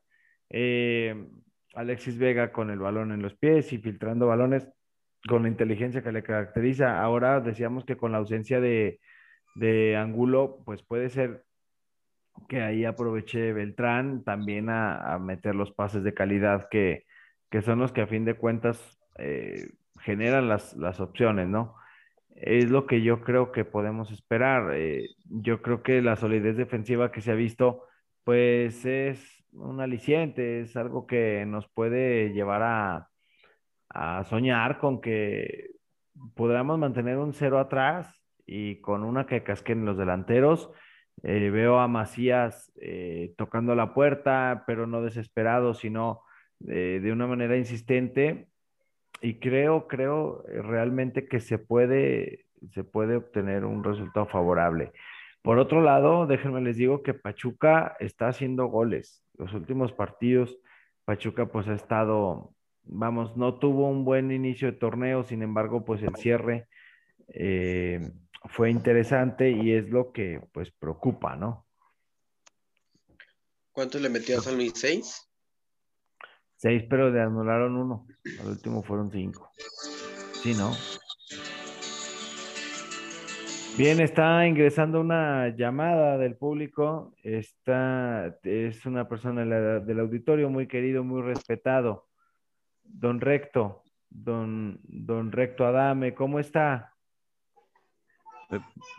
[0.51, 1.27] eh,
[1.75, 4.69] Alexis Vega con el balón en los pies y filtrando balones
[5.29, 7.03] con la inteligencia que le caracteriza.
[7.03, 9.01] Ahora decíamos que con la ausencia de,
[9.55, 11.45] de Angulo, pues puede ser
[12.49, 17.05] que ahí aproveche Beltrán también a, a meter los pases de calidad que,
[17.51, 21.75] que son los que a fin de cuentas eh, generan las, las opciones, ¿no?
[22.37, 24.75] Es lo que yo creo que podemos esperar.
[24.75, 27.85] Eh, yo creo que la solidez defensiva que se ha visto,
[28.25, 33.09] pues es un aliciente, es algo que nos puede llevar a,
[33.89, 35.71] a soñar con que
[36.35, 40.71] podamos mantener un cero atrás y con una que casquen los delanteros.
[41.23, 46.23] Eh, veo a Macías eh, tocando la puerta, pero no desesperado, sino
[46.59, 48.49] de una manera insistente.
[49.27, 54.93] Y creo, creo eh, realmente que se puede, se puede obtener un resultado favorable.
[55.43, 59.25] Por otro lado, déjenme les digo que Pachuca está haciendo goles.
[59.37, 60.57] Los últimos partidos,
[61.05, 66.05] Pachuca pues ha estado, vamos, no tuvo un buen inicio de torneo, sin embargo, pues
[66.05, 66.69] el cierre
[67.27, 68.13] eh,
[68.45, 71.67] fue interesante y es lo que pues preocupa, ¿no?
[73.73, 74.75] ¿Cuántos le metió a San Luis?
[74.77, 75.29] ¿Seis?
[76.57, 78.07] Seis, pero le anularon uno.
[78.41, 79.51] Al último fueron cinco.
[80.43, 80.73] Sí, ¿no?
[83.79, 87.15] Bien, está ingresando una llamada del público.
[87.23, 92.09] Esta es una persona de la- del auditorio muy querido, muy respetado.
[92.85, 96.95] Don Recto, don, don Recto Adame, ¿cómo está?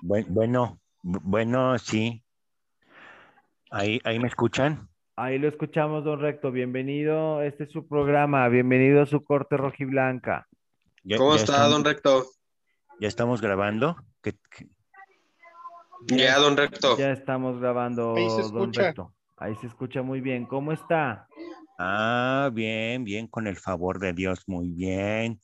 [0.04, 2.24] Bu- Bueno, bu- bueno, sí.
[3.72, 4.88] Ahí, ahí me escuchan.
[5.20, 6.52] Ahí lo escuchamos, don Recto.
[6.52, 7.42] Bienvenido.
[7.42, 8.48] Este es su programa.
[8.50, 10.48] Bienvenido a su corte rojiblanca.
[11.04, 12.26] Ya- ¿Cómo ya está, estamos- don Recto?
[13.00, 13.96] Ya estamos grabando.
[14.22, 14.68] ¿Qué- qué-
[16.16, 16.96] Ya, don Recto.
[16.98, 18.72] Ya estamos grabando, Ahí se don.
[18.72, 19.14] Recto.
[19.38, 20.46] Ahí se escucha muy bien.
[20.46, 21.28] ¿Cómo está?
[21.80, 25.42] Ah, bien, bien, con el favor de Dios, muy bien.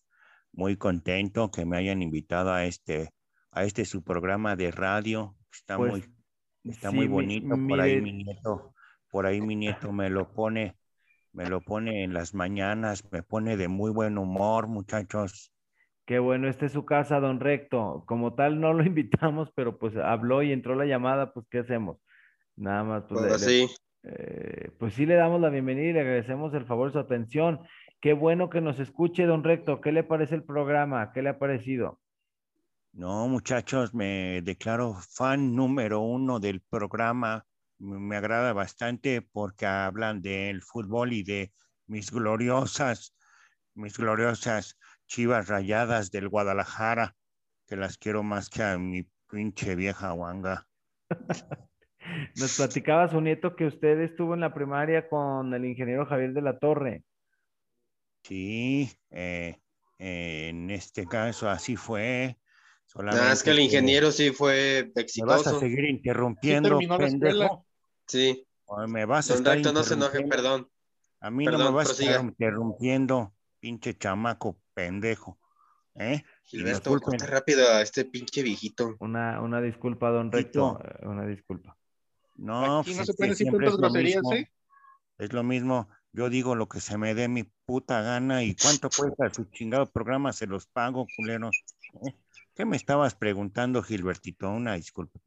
[0.52, 3.10] Muy contento que me hayan invitado a este,
[3.52, 5.36] a este su programa de radio.
[5.52, 6.04] Está Pues, muy,
[6.72, 7.56] está sí, muy mi- bonito.
[7.68, 8.74] Por ahí mi nieto,
[9.14, 10.78] por ahí mi nieto me lo pone,
[11.34, 15.54] me lo pone en las mañanas, me pone de muy buen humor, muchachos.
[16.06, 18.04] Qué bueno, esta es su casa, don Recto.
[18.08, 21.98] Como tal, no lo invitamos, pero pues habló y entró la llamada, pues ¿qué hacemos?
[22.58, 23.74] Nada más, pues, le- así.
[24.04, 27.62] eh, pues sí le damos la bienvenida y le agradecemos el favor de su atención.
[28.02, 29.82] Qué bueno que nos escuche, don Recto.
[29.82, 31.12] ¿Qué le parece el programa?
[31.14, 32.02] ¿Qué le ha parecido?
[32.94, 37.46] No, muchachos, me declaro fan número uno del programa.
[37.80, 41.52] Me agrada bastante porque hablan del fútbol y de
[41.88, 43.16] mis gloriosas,
[43.74, 47.16] mis gloriosas chivas rayadas del Guadalajara,
[47.68, 50.68] que las quiero más que a mi pinche vieja guanga.
[52.36, 56.42] Nos platicaba su nieto que usted estuvo en la primaria con el ingeniero Javier de
[56.42, 57.04] la Torre.
[58.24, 59.58] Sí, eh,
[60.00, 62.38] eh, en este caso así fue.
[62.96, 65.60] Nada, es que el solamente ingeniero sí fue ¿Me vas a exitoso.
[65.60, 66.98] seguir interrumpiendo, escuela.
[66.98, 67.66] pendejo?
[68.08, 68.46] Sí.
[68.66, 70.36] ¿O ¿Me vas a Don estar Recto, no se enoje, interrumpiendo?
[70.60, 70.70] perdón.
[71.22, 75.40] A mí no me vas a estar interrumpiendo, pinche chamaco pendejo.
[75.96, 76.24] ¿Eh?
[76.46, 78.96] Y Gilberto, corta rápido a este pinche viejito.
[79.00, 80.80] Una, una disculpa, don Recto.
[80.84, 81.78] Eh, Una disculpa.
[82.36, 84.24] no, Aquí no se pueden decir tantas groserías.
[84.34, 84.52] ¿eh?
[85.20, 85.88] Es lo mismo.
[86.12, 89.86] Yo digo lo que se me dé mi puta gana y cuánto cuesta su chingado
[89.92, 91.64] programa, se los pago, culeros.
[92.06, 92.16] ¿Eh?
[92.56, 94.50] ¿Qué me estabas preguntando, Gilbertito?
[94.50, 95.20] Una disculpa.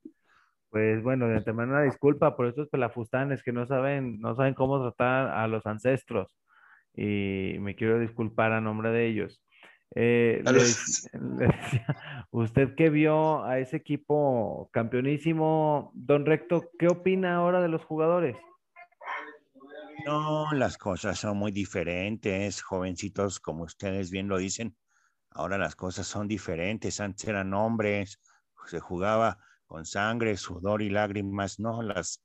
[0.70, 4.80] Pues bueno, de antemano una disculpa por estos pelafustanes que no saben, no saben cómo
[4.80, 6.36] tratar a los ancestros.
[6.94, 9.42] Y me quiero disculpar a nombre de ellos.
[9.94, 11.86] Eh, A le los- dec- le decía,
[12.30, 18.36] usted que vio a ese equipo campeonísimo, don Recto, ¿qué opina ahora de los jugadores?
[20.04, 24.76] No, las cosas son muy diferentes, jovencitos, como ustedes bien lo dicen.
[25.36, 26.98] Ahora las cosas son diferentes.
[26.98, 28.18] Antes eran hombres,
[28.66, 32.22] se jugaba con sangre, sudor y lágrimas, no las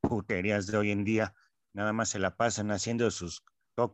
[0.00, 1.34] puterías de hoy en día.
[1.74, 3.44] Nada más se la pasan haciendo sus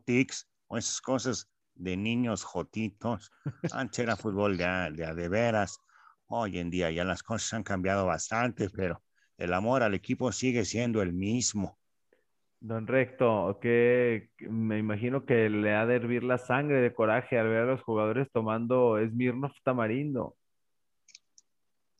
[0.04, 3.32] tics o esas cosas de niños jotitos.
[3.72, 5.80] Antes era fútbol de de de veras.
[6.26, 9.02] Hoy en día ya las cosas han cambiado bastante, pero
[9.38, 11.79] el amor al equipo sigue siendo el mismo.
[12.60, 17.48] Don Recto, que me imagino que le ha de hervir la sangre de coraje al
[17.48, 20.36] ver a los jugadores tomando Smirnoff tamarindo.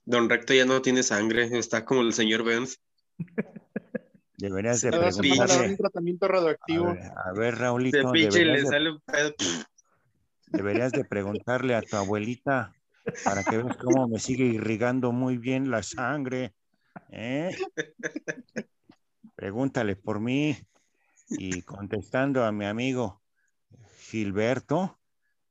[0.04, 2.78] Don Recto ya no tiene sangre, está como el señor Benz.
[4.36, 5.68] Deberías de preguntarle.
[5.70, 6.94] un tratamiento A radioactivo.
[6.94, 9.34] ver, a ver, De Raulito, pinche le deberías de, sale un pedo.
[10.46, 12.72] deberías de preguntarle a tu abuelita
[13.24, 16.54] para que veas cómo me sigue irrigando muy bien la sangre.
[17.10, 17.50] ¿eh?
[19.40, 20.55] Pregúntale por mí.
[21.31, 23.22] Y contestando a mi amigo
[23.96, 25.00] Gilberto,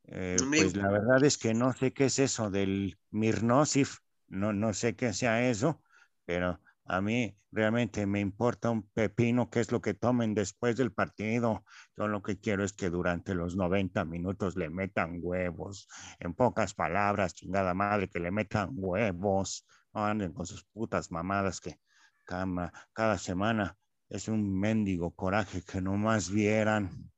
[0.03, 3.97] eh, pues la verdad es que no sé qué es eso del Mirnosif,
[4.27, 5.81] no, no sé qué sea eso,
[6.25, 10.91] pero a mí realmente me importa un pepino qué es lo que tomen después del
[10.91, 11.63] partido.
[11.97, 15.87] Yo lo que quiero es que durante los 90 minutos le metan huevos.
[16.19, 19.65] En pocas palabras, chingada madre, que le metan huevos.
[19.95, 21.79] No anden con sus putas mamadas que
[22.29, 23.75] cada, cada semana
[24.07, 27.11] es un mendigo coraje que nomás vieran.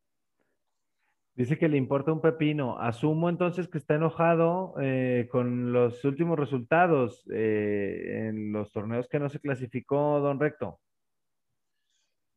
[1.36, 2.80] Dice que le importa un pepino.
[2.80, 9.20] Asumo entonces que está enojado eh, con los últimos resultados eh, en los torneos que
[9.20, 10.80] no se clasificó, don Recto.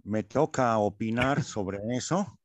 [0.02, 2.40] me toca opinar sobre eso.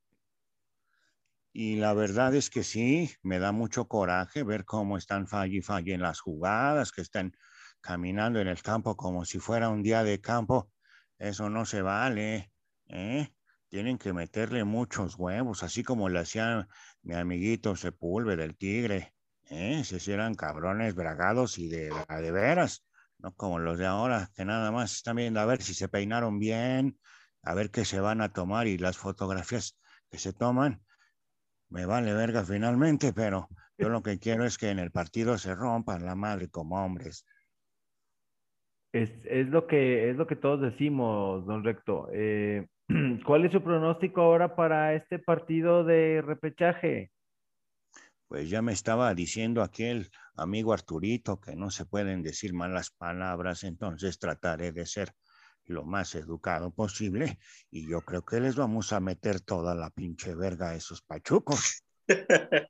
[1.52, 5.62] Y la verdad es que sí, me da mucho coraje ver cómo están falle y
[5.62, 7.34] falle en las jugadas, que están
[7.82, 10.72] caminando en el campo como si fuera un día de campo.
[11.18, 12.52] Eso no se vale,
[12.88, 13.34] ¿eh?
[13.68, 16.68] Tienen que meterle muchos huevos, así como le hacía
[17.04, 19.14] mi amiguito Sepúlveda, del Tigre,
[19.44, 19.84] ¿eh?
[19.84, 22.86] Se sí eran cabrones bragados y de, de veras,
[23.18, 26.40] no como los de ahora, que nada más están viendo a ver si se peinaron
[26.40, 27.00] bien,
[27.44, 29.78] a ver qué se van a tomar y las fotografías
[30.10, 30.84] que se toman.
[31.70, 35.54] Me vale verga finalmente, pero yo lo que quiero es que en el partido se
[35.54, 37.26] rompan la madre como hombres.
[38.92, 42.08] Es, es lo que, es lo que todos decimos, don Recto.
[42.12, 42.66] Eh,
[43.26, 47.12] ¿cuál es su pronóstico ahora para este partido de repechaje?
[48.28, 53.64] Pues ya me estaba diciendo aquel amigo Arturito que no se pueden decir malas palabras,
[53.64, 55.14] entonces trataré de ser
[55.66, 57.38] lo más educado posible
[57.72, 61.84] y yo creo que les vamos a meter toda la pinche verga a esos pachucos.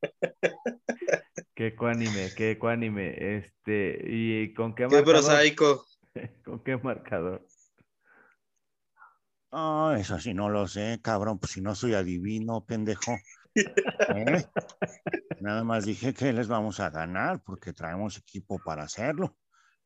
[1.56, 3.38] Qué ecuánime, qué ecuánime.
[3.38, 5.06] Este, ¿y con qué Qué marcador?
[5.06, 5.86] prosaico.
[6.46, 7.46] ¿Con qué marcador?
[9.52, 13.18] Ah, eso sí no lo sé, cabrón, pues si no soy adivino, pendejo.
[13.56, 14.44] ¿Eh?
[15.42, 19.36] Nada más dije que les vamos a ganar porque traemos equipo para hacerlo.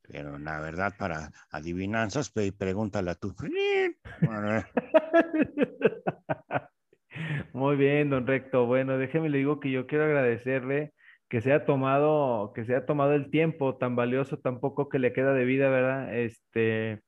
[0.02, 3.34] Pero la verdad, para adivinanzas, pregúntale a tu.
[7.54, 8.66] Muy bien, don Recto.
[8.66, 10.94] Bueno, déjeme le digo que yo quiero agradecerle
[11.34, 15.00] que se ha tomado, que se ha tomado el tiempo tan valioso, tan poco que
[15.00, 16.16] le queda de vida, ¿verdad?
[16.16, 17.02] Este,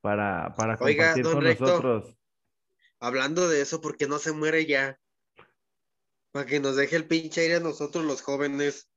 [0.00, 1.64] para, para Oiga, compartir con Recto.
[1.64, 2.18] nosotros.
[2.98, 4.98] Hablando de eso, ¿por qué no se muere ya?
[6.32, 8.90] Para que nos deje el pinche aire a nosotros los jóvenes.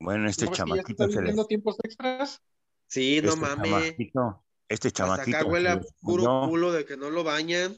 [0.00, 2.42] Bueno, este ¿No chamaquito se tiempos extras?
[2.88, 3.70] Sí, no este mames.
[3.70, 7.76] chamaquito, este Hasta chamaquito acá se huele a puro culo de que no lo bañan.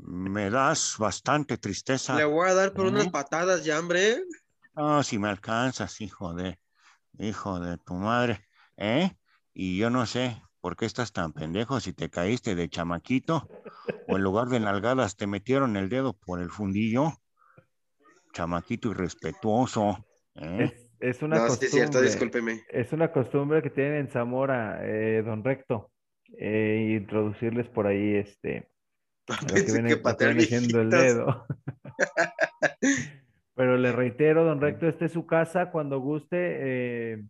[0.00, 2.16] Me das bastante tristeza.
[2.16, 3.10] Le voy a dar por unas ¿Eh?
[3.10, 4.22] patadas ya, hombre.
[4.74, 6.58] No, si me alcanzas, hijo de,
[7.18, 9.10] hijo de tu madre, ¿eh?
[9.52, 13.48] Y yo no sé por qué estás tan pendejo si te caíste de chamaquito
[14.06, 17.12] o en lugar de nalgadas te metieron el dedo por el fundillo.
[18.32, 20.06] Chamaquito irrespetuoso,
[20.36, 20.72] ¿eh?
[21.00, 22.62] Es, es una No, sí es cierto, costumbre, discúlpeme.
[22.68, 25.90] es una costumbre que tienen en Zamora, eh, don Recto,
[26.38, 28.68] eh, introducirles por ahí este,
[29.66, 31.46] que viene, que patear el dedo.
[33.54, 37.24] Pero le reitero, don Recto, esta es su casa, cuando guste, eh,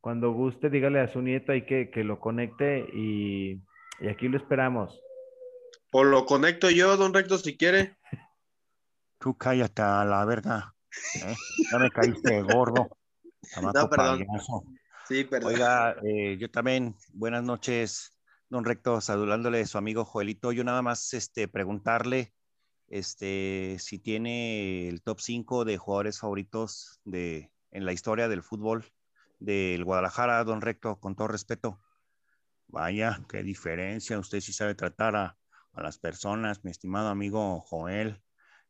[0.00, 3.60] cuando guste, dígale a su nieto ahí que, que lo conecte y,
[4.00, 4.98] y aquí lo esperamos.
[5.92, 7.96] O lo conecto yo, don Recto, si quiere.
[9.18, 10.74] Tú cállate a la verga,
[11.24, 11.34] ¿eh?
[11.70, 12.88] Ya me caíste gordo,
[13.60, 14.26] No, perdón.
[14.26, 14.64] payaso.
[15.08, 15.52] Sí, perdón.
[15.54, 18.15] Oiga, eh, yo también, buenas noches,
[18.48, 20.52] don Recto, saludándole a su amigo Joelito.
[20.52, 22.32] Yo nada más este, preguntarle
[22.88, 28.84] este, si tiene el top 5 de jugadores favoritos de, en la historia del fútbol
[29.38, 31.80] del Guadalajara, don Recto, con todo respeto.
[32.68, 34.18] Vaya, qué diferencia.
[34.18, 35.38] Usted sí sabe tratar a,
[35.72, 38.22] a las personas, mi estimado amigo Joel.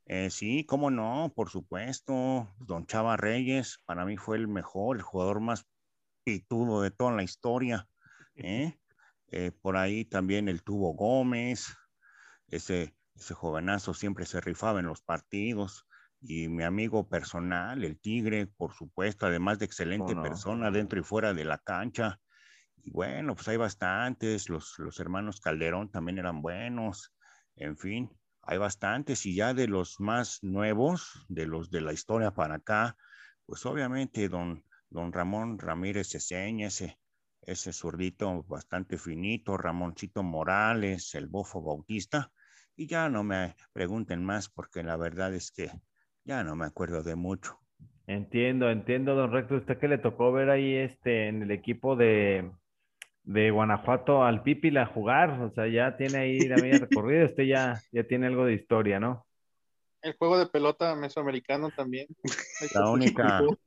[0.07, 2.49] Eh, sí, cómo no, por supuesto.
[2.59, 5.67] Don Chava Reyes, para mí fue el mejor, el jugador más
[6.25, 7.89] pitudo de toda la historia.
[8.37, 8.79] ¿eh?
[9.29, 11.75] Eh, por ahí también el Tubo Gómez,
[12.49, 15.87] ese, ese jovenazo siempre se rifaba en los partidos.
[16.21, 20.23] Y mi amigo personal, el Tigre, por supuesto, además de excelente no?
[20.23, 22.21] persona dentro y fuera de la cancha.
[22.77, 27.13] Y bueno, pues hay bastantes, los, los hermanos Calderón también eran buenos,
[27.57, 28.11] en fin,
[28.43, 29.27] hay bastantes.
[29.27, 32.97] Y ya de los más nuevos, de los de la historia para acá,
[33.45, 36.99] pues obviamente don, don Ramón Ramírez Ceseña, ese,
[37.47, 42.33] ese zurdito bastante finito, Ramoncito Morales, el Bofo Bautista,
[42.75, 45.71] y ya no me pregunten más porque la verdad es que
[46.25, 47.59] ya no me acuerdo de mucho.
[48.09, 49.57] Entiendo, entiendo, don Recto.
[49.57, 52.51] ¿Usted que le tocó ver ahí este en el equipo de,
[53.23, 55.41] de Guanajuato al Pípila jugar?
[55.41, 59.01] O sea, ya tiene ahí la media recorrida, usted ya, ya tiene algo de historia,
[59.01, 59.27] ¿no?
[60.03, 62.07] El juego de pelota mesoamericano también.
[62.75, 63.41] La única.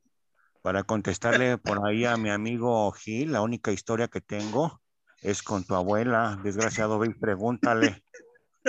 [0.62, 4.80] para contestarle por ahí a mi amigo Gil, la única historia que tengo
[5.22, 6.38] es con tu abuela.
[6.42, 8.02] Desgraciado, ve y pregúntale.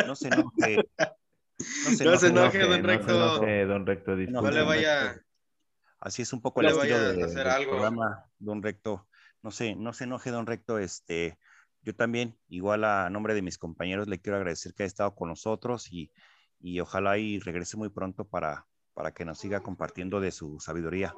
[0.08, 0.78] No se enoje.
[1.58, 2.58] No se No se enoje.
[2.58, 3.12] enoje, don no se Recto.
[3.36, 4.42] enoje, don Recto, No disculpe.
[4.42, 5.22] No le vaya.
[6.00, 7.72] Así es un poco No el le estilo vaya a de- hacer del algo.
[7.72, 9.08] programa, don Recto.
[9.44, 10.80] No sé, no se enoje, don Recto.
[10.80, 11.38] Este,
[11.84, 15.30] yo también, igual a nombre de mis compañeros, le quiero agradecer que haya estado con
[15.30, 16.12] nosotros y,
[16.60, 21.14] y ojalá y regrese muy pronto para, para que nos siga compartiendo de su sabiduría.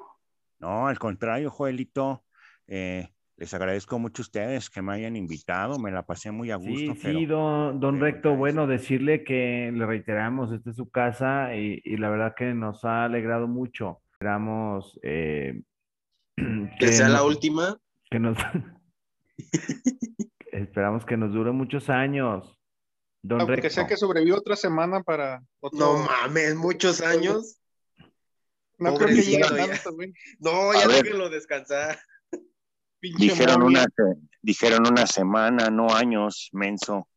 [0.63, 2.23] No, al contrario, Joelito,
[2.67, 6.55] eh, les agradezco mucho a ustedes que me hayan invitado, me la pasé muy a
[6.55, 10.77] gusto, Sí, pero sí, don, don pero Recto, bueno, decirle que le reiteramos, esta es
[10.77, 13.99] su casa y, y la verdad que nos ha alegrado mucho.
[14.13, 15.61] Esperamos eh,
[16.79, 17.77] Que sea la no- última.
[18.09, 18.37] que nos
[20.53, 22.57] esperamos que nos dure muchos años.
[23.21, 23.69] Don Aunque Recto.
[23.69, 25.77] sea que sobreviva otra semana para otro.
[25.79, 27.59] No mames, muchos años.
[28.91, 30.13] No creo que llegue tanto, güey.
[30.39, 31.99] No, ya déjenlo descansar.
[32.99, 33.85] Pinche Dijeron momia.
[33.97, 37.07] una, dijeron una semana, no años, menso.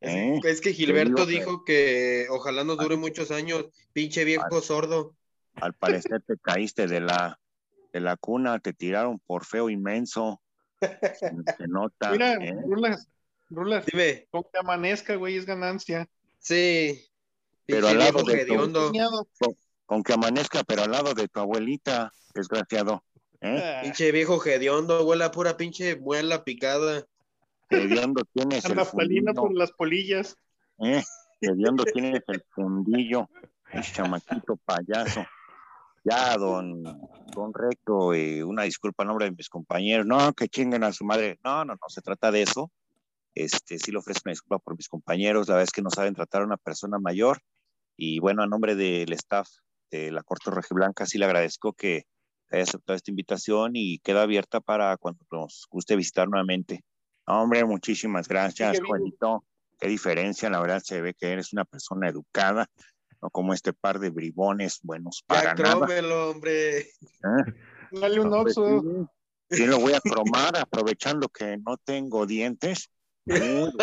[0.00, 0.38] ¿Eh?
[0.44, 3.66] Es que Gilberto digo dijo que ojalá nos dure muchos años.
[3.92, 5.16] Pinche viejo sordo.
[5.54, 7.40] Al parecer te caíste de la,
[7.92, 10.42] de la cuna, te tiraron por feo inmenso.
[10.80, 12.10] Se, nota.
[12.10, 12.54] Mira, ¿eh?
[12.66, 13.08] Rulas,
[13.48, 14.26] Rulas, Dime.
[14.30, 16.06] con que amanezca, güey, es ganancia.
[16.38, 17.02] Sí.
[17.64, 19.56] Pero al lado de tu-.
[19.86, 23.02] Con que amanezca, pero al lado de tu abuelita, desgraciado.
[23.40, 23.60] ¿eh?
[23.62, 27.04] Ah, Pinche viejo hediondo, huele a pura pinche muela picada.
[27.70, 29.34] Hediondo tienes el fundillo.
[29.34, 30.36] por las polillas.
[30.84, 31.02] ¿eh?
[31.40, 33.28] Hediondo tienes el fundillo.
[33.72, 35.24] El chamaquito payaso.
[36.04, 36.84] Ya, don,
[37.34, 40.06] don Recto, eh, una disculpa en nombre de mis compañeros.
[40.06, 41.38] No, que chinguen a su madre.
[41.42, 42.70] No, no, no se trata de eso.
[43.34, 45.48] Este, sí le ofrezco una disculpa por mis compañeros.
[45.48, 47.40] La verdad es que no saben tratar a una persona mayor.
[47.96, 49.48] Y bueno, a nombre del staff
[49.90, 52.04] de la Corte Rojiblanca, sí le agradezco que
[52.50, 56.84] haya aceptado esta invitación y queda abierta para cuando nos guste visitar nuevamente.
[57.26, 58.80] Hombre, muchísimas gracias.
[58.86, 59.44] Juanito.
[59.78, 62.66] Qué diferencia, la verdad se ve que eres una persona educada,
[63.20, 65.74] no como este par de bribones buenos para Ya nada.
[65.76, 66.78] crómelo, hombre.
[66.78, 66.86] ¿eh?
[67.92, 68.80] Dale un oxo.
[68.80, 69.06] sí.
[69.48, 72.90] Sí, lo voy a cromar aprovechando que no tengo dientes.
[73.26, 73.34] Sí,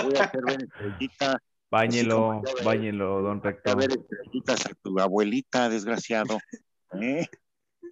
[0.04, 0.42] voy a hacer
[1.74, 3.72] Báñelo, como báñelo, don Recto.
[3.72, 6.38] a ver a tu abuelita, desgraciado.
[7.02, 7.26] ¿Eh?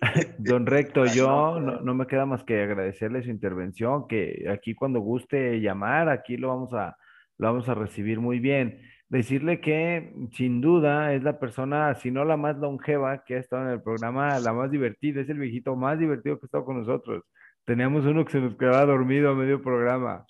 [0.38, 1.96] Don Recto, yo no, no, pues.
[1.96, 6.76] me queda más que agradecerle su intervención, que aquí cuando guste llamar, aquí lo vamos
[6.76, 6.96] a,
[7.40, 8.82] lo vamos a recibir muy bien.
[9.10, 13.64] Decirle que sin duda es la persona, si no la más longeva que ha estado
[13.64, 16.78] en el programa, la más divertida, es el viejito más divertido que ha estado con
[16.78, 17.24] nosotros.
[17.66, 20.24] Teníamos uno que se nos quedaba dormido a medio programa.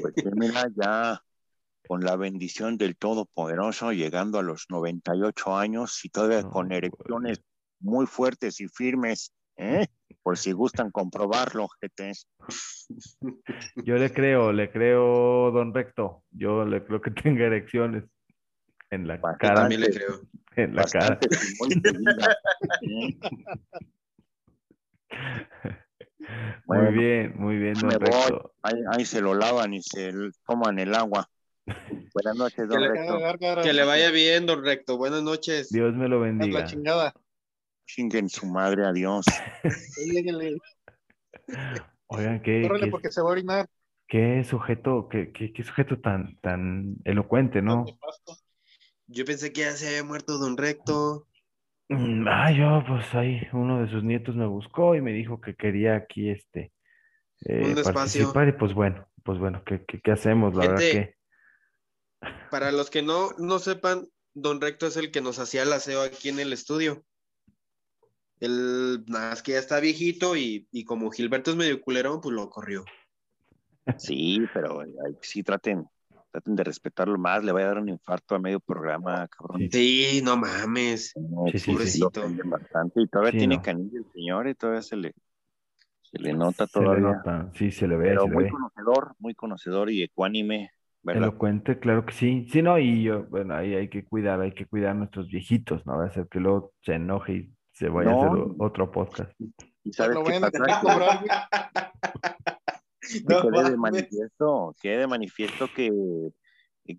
[0.00, 1.20] Pues que mira, ya
[1.86, 6.78] con la bendición del Todopoderoso, llegando a los 98 años y todavía No, con pues.
[6.78, 7.42] erecciones
[7.80, 9.86] muy fuertes y firmes, ¿eh?
[10.22, 12.26] Por si gustan comprobarlo, GTs.
[13.84, 16.22] Yo le creo, le creo, don Recto.
[16.30, 18.04] Yo le creo que tenga erecciones
[18.90, 19.38] en la Bastante.
[19.38, 20.20] Cara, también le creo.
[20.56, 21.18] en la cara.
[21.20, 21.28] Bastante
[21.58, 21.68] muy
[23.00, 23.18] ¿eh?
[26.64, 28.10] Muy Bueno, bien, muy bien, don me voy.
[28.10, 28.54] Recto.
[28.62, 30.12] Ahí, ahí se lo lavan y se
[30.46, 31.28] toman el agua.
[32.14, 33.62] Buenas noches, don Recto.
[33.62, 34.96] Que le vaya bien, don Recto.
[34.96, 35.70] Buenas noches.
[35.70, 36.60] Dios me lo bendiga.
[36.60, 37.14] la chingada.
[37.86, 39.24] Chinguen su madre, adiós.
[42.08, 43.66] Oigan, qué, Córrele qué- porque se va a orinar.
[44.08, 47.84] qué sujeto, qué, qué- qué sujeto tan, tan elocuente, ¿no?
[49.08, 51.26] Yo pensé que ya se había muerto don Recto.
[51.88, 55.54] Mm, Ah, yo, pues ahí, uno de sus nietos me buscó y me dijo que
[55.54, 56.72] quería aquí, este,
[57.44, 57.92] eh, Un espacio.
[57.94, 60.54] participar y pues bueno, pues bueno, ¿qué, qué, qué hacemos?
[60.56, 61.15] La verdad que,
[62.50, 66.02] Para los que no, no sepan, don Recto es el que nos hacía el aseo
[66.02, 67.04] aquí en el estudio.
[68.38, 72.34] El, nada más que ya está viejito y, y como Gilberto es medio culero, pues
[72.34, 72.84] lo corrió.
[73.98, 75.86] Sí, pero ay, sí traten,
[76.30, 77.42] traten de respetarlo más.
[77.44, 79.68] Le va a dar un infarto a medio programa, cabrón.
[79.70, 81.12] Sí, no mames.
[81.16, 82.28] No, Sí, Pobrecito.
[82.44, 83.02] bastante.
[83.02, 83.62] Y todavía Sí, tiene no.
[83.62, 85.14] canilla el señor y todavía se le,
[86.02, 87.06] se le nota Se le todavía.
[87.06, 88.50] nota, sí, se le ve, Pero se le muy ve.
[88.50, 90.70] conocedor, muy conocedor y ecuánime,
[91.06, 91.22] ¿verdad?
[91.22, 92.46] Elocuente, claro que sí.
[92.50, 95.86] Sí, no, y yo, bueno, ahí hay que cuidar, hay que cuidar a nuestros viejitos,
[95.86, 95.96] ¿no?
[95.98, 99.32] Va a ser que luego se enoje y se vaya a hacer otro podcast.
[99.84, 100.50] ¿Y sabes Lo qué pasa?
[100.50, 100.58] que.
[103.08, 105.92] Que No quede de manifiesto, quede de manifiesto que,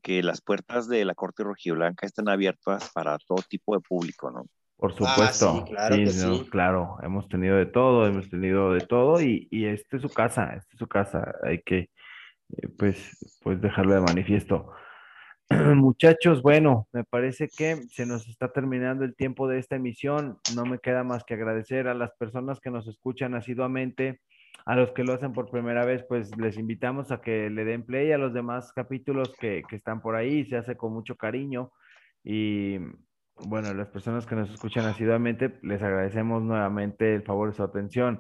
[0.01, 4.45] que las puertas de la Corte Rojiblanca están abiertas para todo tipo de público, ¿no?
[4.77, 6.47] Por Ah, supuesto, sí, claro que no, sí.
[6.49, 10.53] claro, hemos tenido de todo, hemos tenido de todo y, y esta es su casa,
[10.55, 11.89] esta es su casa, hay que
[12.77, 14.71] pues, pues dejarlo de manifiesto.
[15.49, 20.37] Muchachos, bueno, me parece que se nos está terminando el tiempo de esta emisión.
[20.55, 24.19] No me queda más que agradecer a las personas que nos escuchan asiduamente,
[24.65, 27.85] a los que lo hacen por primera vez, pues les invitamos a que le den
[27.85, 31.71] play a los demás capítulos que, que están por ahí, se hace con mucho cariño
[32.23, 32.77] y
[33.45, 38.17] bueno, las personas que nos escuchan asiduamente, les agradecemos nuevamente el favor de su atención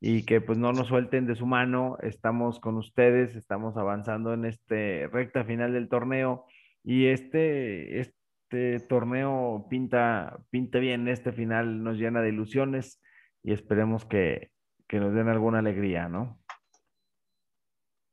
[0.00, 1.98] y que pues no nos suelten de su mano.
[2.02, 6.46] Estamos con ustedes, estamos avanzando en este recta final del torneo
[6.82, 13.00] y este, este torneo pinta, pinta bien, este final nos llena de ilusiones
[13.42, 14.50] y esperemos que,
[14.88, 16.40] que nos den alguna alegría, ¿no?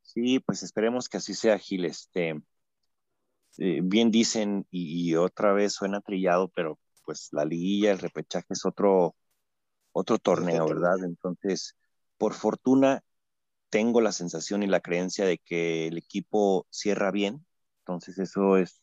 [0.02, 1.86] Sí, pues esperemos que así sea, Gil.
[1.86, 2.42] Este,
[3.58, 8.48] eh, bien dicen, y, y otra vez suena trillado, pero pues la liguilla, el repechaje
[8.50, 9.16] es otro,
[9.98, 10.68] otro torneo.
[10.68, 11.04] ¿verdad?
[11.04, 11.76] Entonces,
[12.18, 13.04] por fortuna,
[13.70, 17.46] tengo la sensación y la creencia de que el equipo cierra bien.
[17.80, 18.82] Entonces, eso es,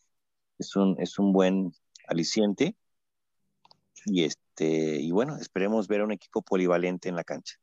[0.59, 1.73] es un, es un buen
[2.09, 2.77] aliciente.
[4.07, 7.57] Y este, y bueno, esperemos ver a un equipo polivalente en la cancha.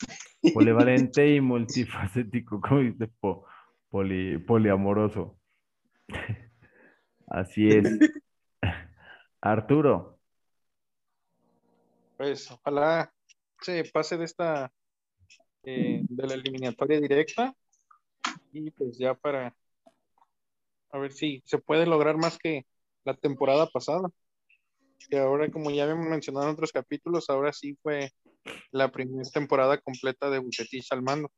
[0.54, 3.46] Polivalente y multifacético, como dice, po-
[3.90, 5.38] poli- poliamoroso.
[7.28, 7.84] Así es.
[9.40, 10.15] Arturo,
[12.16, 13.12] Pues ojalá
[13.60, 14.72] se pase de esta
[15.62, 17.54] eh, de la eliminatoria directa
[18.52, 19.54] y pues ya para
[20.90, 22.66] a ver si se puede lograr más que
[23.04, 24.08] la temporada pasada.
[25.10, 28.10] Que ahora, como ya habíamos mencionado en otros capítulos, ahora sí fue
[28.70, 31.30] la primera temporada completa de Bucetich al mando.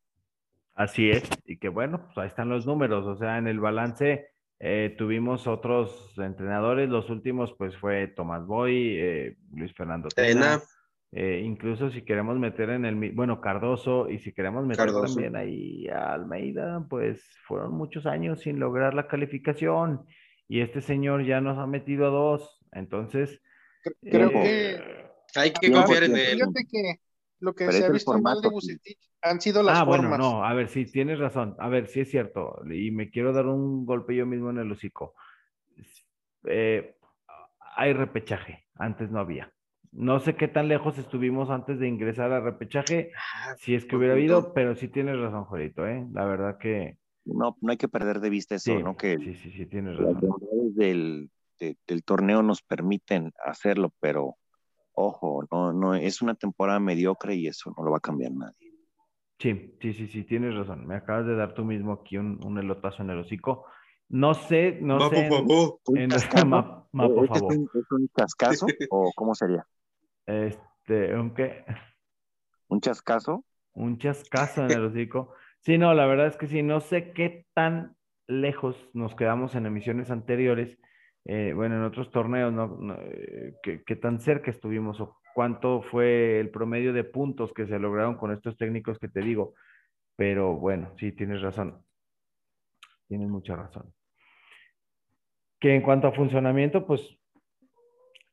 [0.75, 1.23] así es.
[1.45, 3.07] Y que bueno, pues ahí están los números.
[3.07, 4.29] O sea, en el balance
[4.61, 6.89] eh, tuvimos otros entrenadores.
[6.89, 10.29] Los últimos, pues fue Tomás Boy, eh, Luis Fernando Tena.
[10.29, 10.63] Tena,
[11.13, 15.15] eh, incluso si queremos meter en el, bueno, Cardoso, y si queremos meter Cardoso.
[15.15, 20.07] también ahí a Almeida, pues fueron muchos años sin lograr la calificación.
[20.49, 22.61] Y este señor ya nos ha metido a dos.
[22.73, 23.41] Entonces,
[24.01, 26.39] Creo eh, que hay que confiar en él.
[26.39, 27.01] fíjate que
[27.41, 30.45] lo que Pero se ha visto mal de Bucetich han sido las Ah, bueno, no,
[30.45, 31.57] a ver, sí, tienes razón.
[31.59, 32.61] A ver, sí es cierto.
[32.71, 35.15] Y me quiero dar un golpe yo mismo en el hocico.
[36.45, 36.97] Eh,
[37.77, 39.53] hay repechaje, antes no había.
[39.93, 43.11] No sé qué tan lejos estuvimos antes de ingresar a repechaje,
[43.57, 46.07] si es que buen hubiera habido, pero sí tienes razón, Jorito, ¿eh?
[46.13, 48.97] La verdad que No, no hay que perder de vista eso, sí, ¿no?
[48.97, 50.31] Que sí, sí, sí, tienes las razón.
[50.31, 54.37] bondades del, de- del torneo nos permiten hacerlo, pero
[54.93, 58.68] ojo, no, no es una temporada mediocre y eso no lo va a cambiar nadie.
[59.39, 60.87] Sí, sí, sí, sí, tienes razón.
[60.87, 63.67] Me acabas de dar tú mismo aquí un, un elotazo en el hocico.
[64.09, 65.27] No sé, no sé.
[65.27, 65.93] en- po, po, po.
[65.95, 66.09] en-
[66.49, 67.55] ma- ma, por ¿Este es favor.
[67.55, 69.65] un, es un chascazo o cómo sería?
[70.27, 71.65] Este, ¿un qué?
[72.69, 73.45] ¿Un chascazo?
[73.75, 75.33] Un chascazo en el hocico.
[75.61, 79.67] Sí, no, la verdad es que sí, no sé qué tan lejos nos quedamos en
[79.67, 80.79] emisiones anteriores,
[81.25, 82.77] eh, bueno, en otros torneos, ¿no?
[82.81, 87.65] No, eh, qué, qué tan cerca estuvimos o cuánto fue el promedio de puntos que
[87.69, 89.55] se lograron con estos técnicos que te digo.
[90.17, 91.81] Pero bueno, sí, tienes razón.
[93.07, 93.95] Tienes mucha razón.
[95.61, 97.03] Que en cuanto a funcionamiento, pues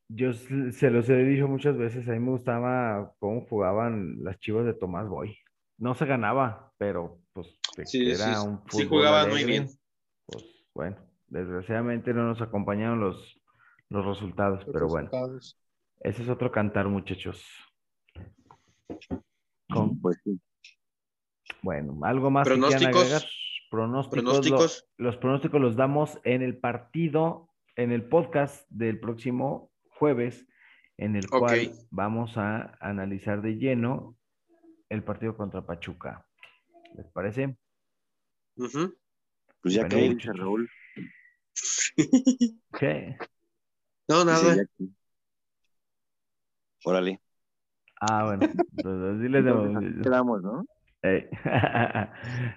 [0.08, 4.66] yo se los he dicho muchas veces, a mí me gustaba cómo jugaban las chivas
[4.66, 5.38] de Tomás Boy.
[5.78, 9.46] No se ganaba, pero pues Sí, sí, era sí, un sí fútbol jugaban muy alegre,
[9.46, 9.68] bien.
[10.26, 10.44] Pues
[10.74, 10.98] bueno,
[11.28, 13.40] desgraciadamente no nos acompañaron los,
[13.90, 15.65] los resultados, los pero bueno, resultados.
[16.10, 17.44] Ese es otro cantar, muchachos.
[19.70, 20.40] Con- Pues sí.
[21.62, 23.02] bueno, algo más que quieran Pronósticos.
[23.02, 23.24] agregar?
[23.70, 24.24] Pronósticos.
[24.24, 24.88] lo- Pronósticos.
[24.98, 30.48] los pronósticos los damos en el partido, en el podcast del próximo jueves,
[30.98, 34.16] en el cual vamos a analizar de lleno
[34.90, 36.26] el partido contra Pachuca.
[36.96, 37.58] ¿Les parece?
[38.56, 38.72] Pues
[39.74, 40.32] ya Bueno, que dice.
[40.34, 40.70] Raúl.
[42.80, 43.18] ¿Qué?
[44.08, 44.56] No, nada.
[46.86, 47.20] Órale.
[48.00, 48.44] Ah, bueno.
[48.78, 49.76] Entonces, así les Entonces, damos.
[49.84, 50.66] así quedamos, ¿no?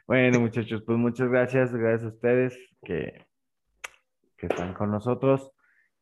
[0.07, 1.73] Bueno, muchachos, pues muchas gracias.
[1.73, 3.27] Gracias a ustedes que,
[4.37, 5.51] que están con nosotros.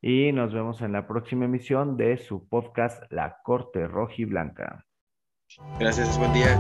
[0.01, 4.85] Y nos vemos en la próxima emisión de su podcast La Corte Roja y Blanca.
[5.79, 6.57] Gracias, buen día.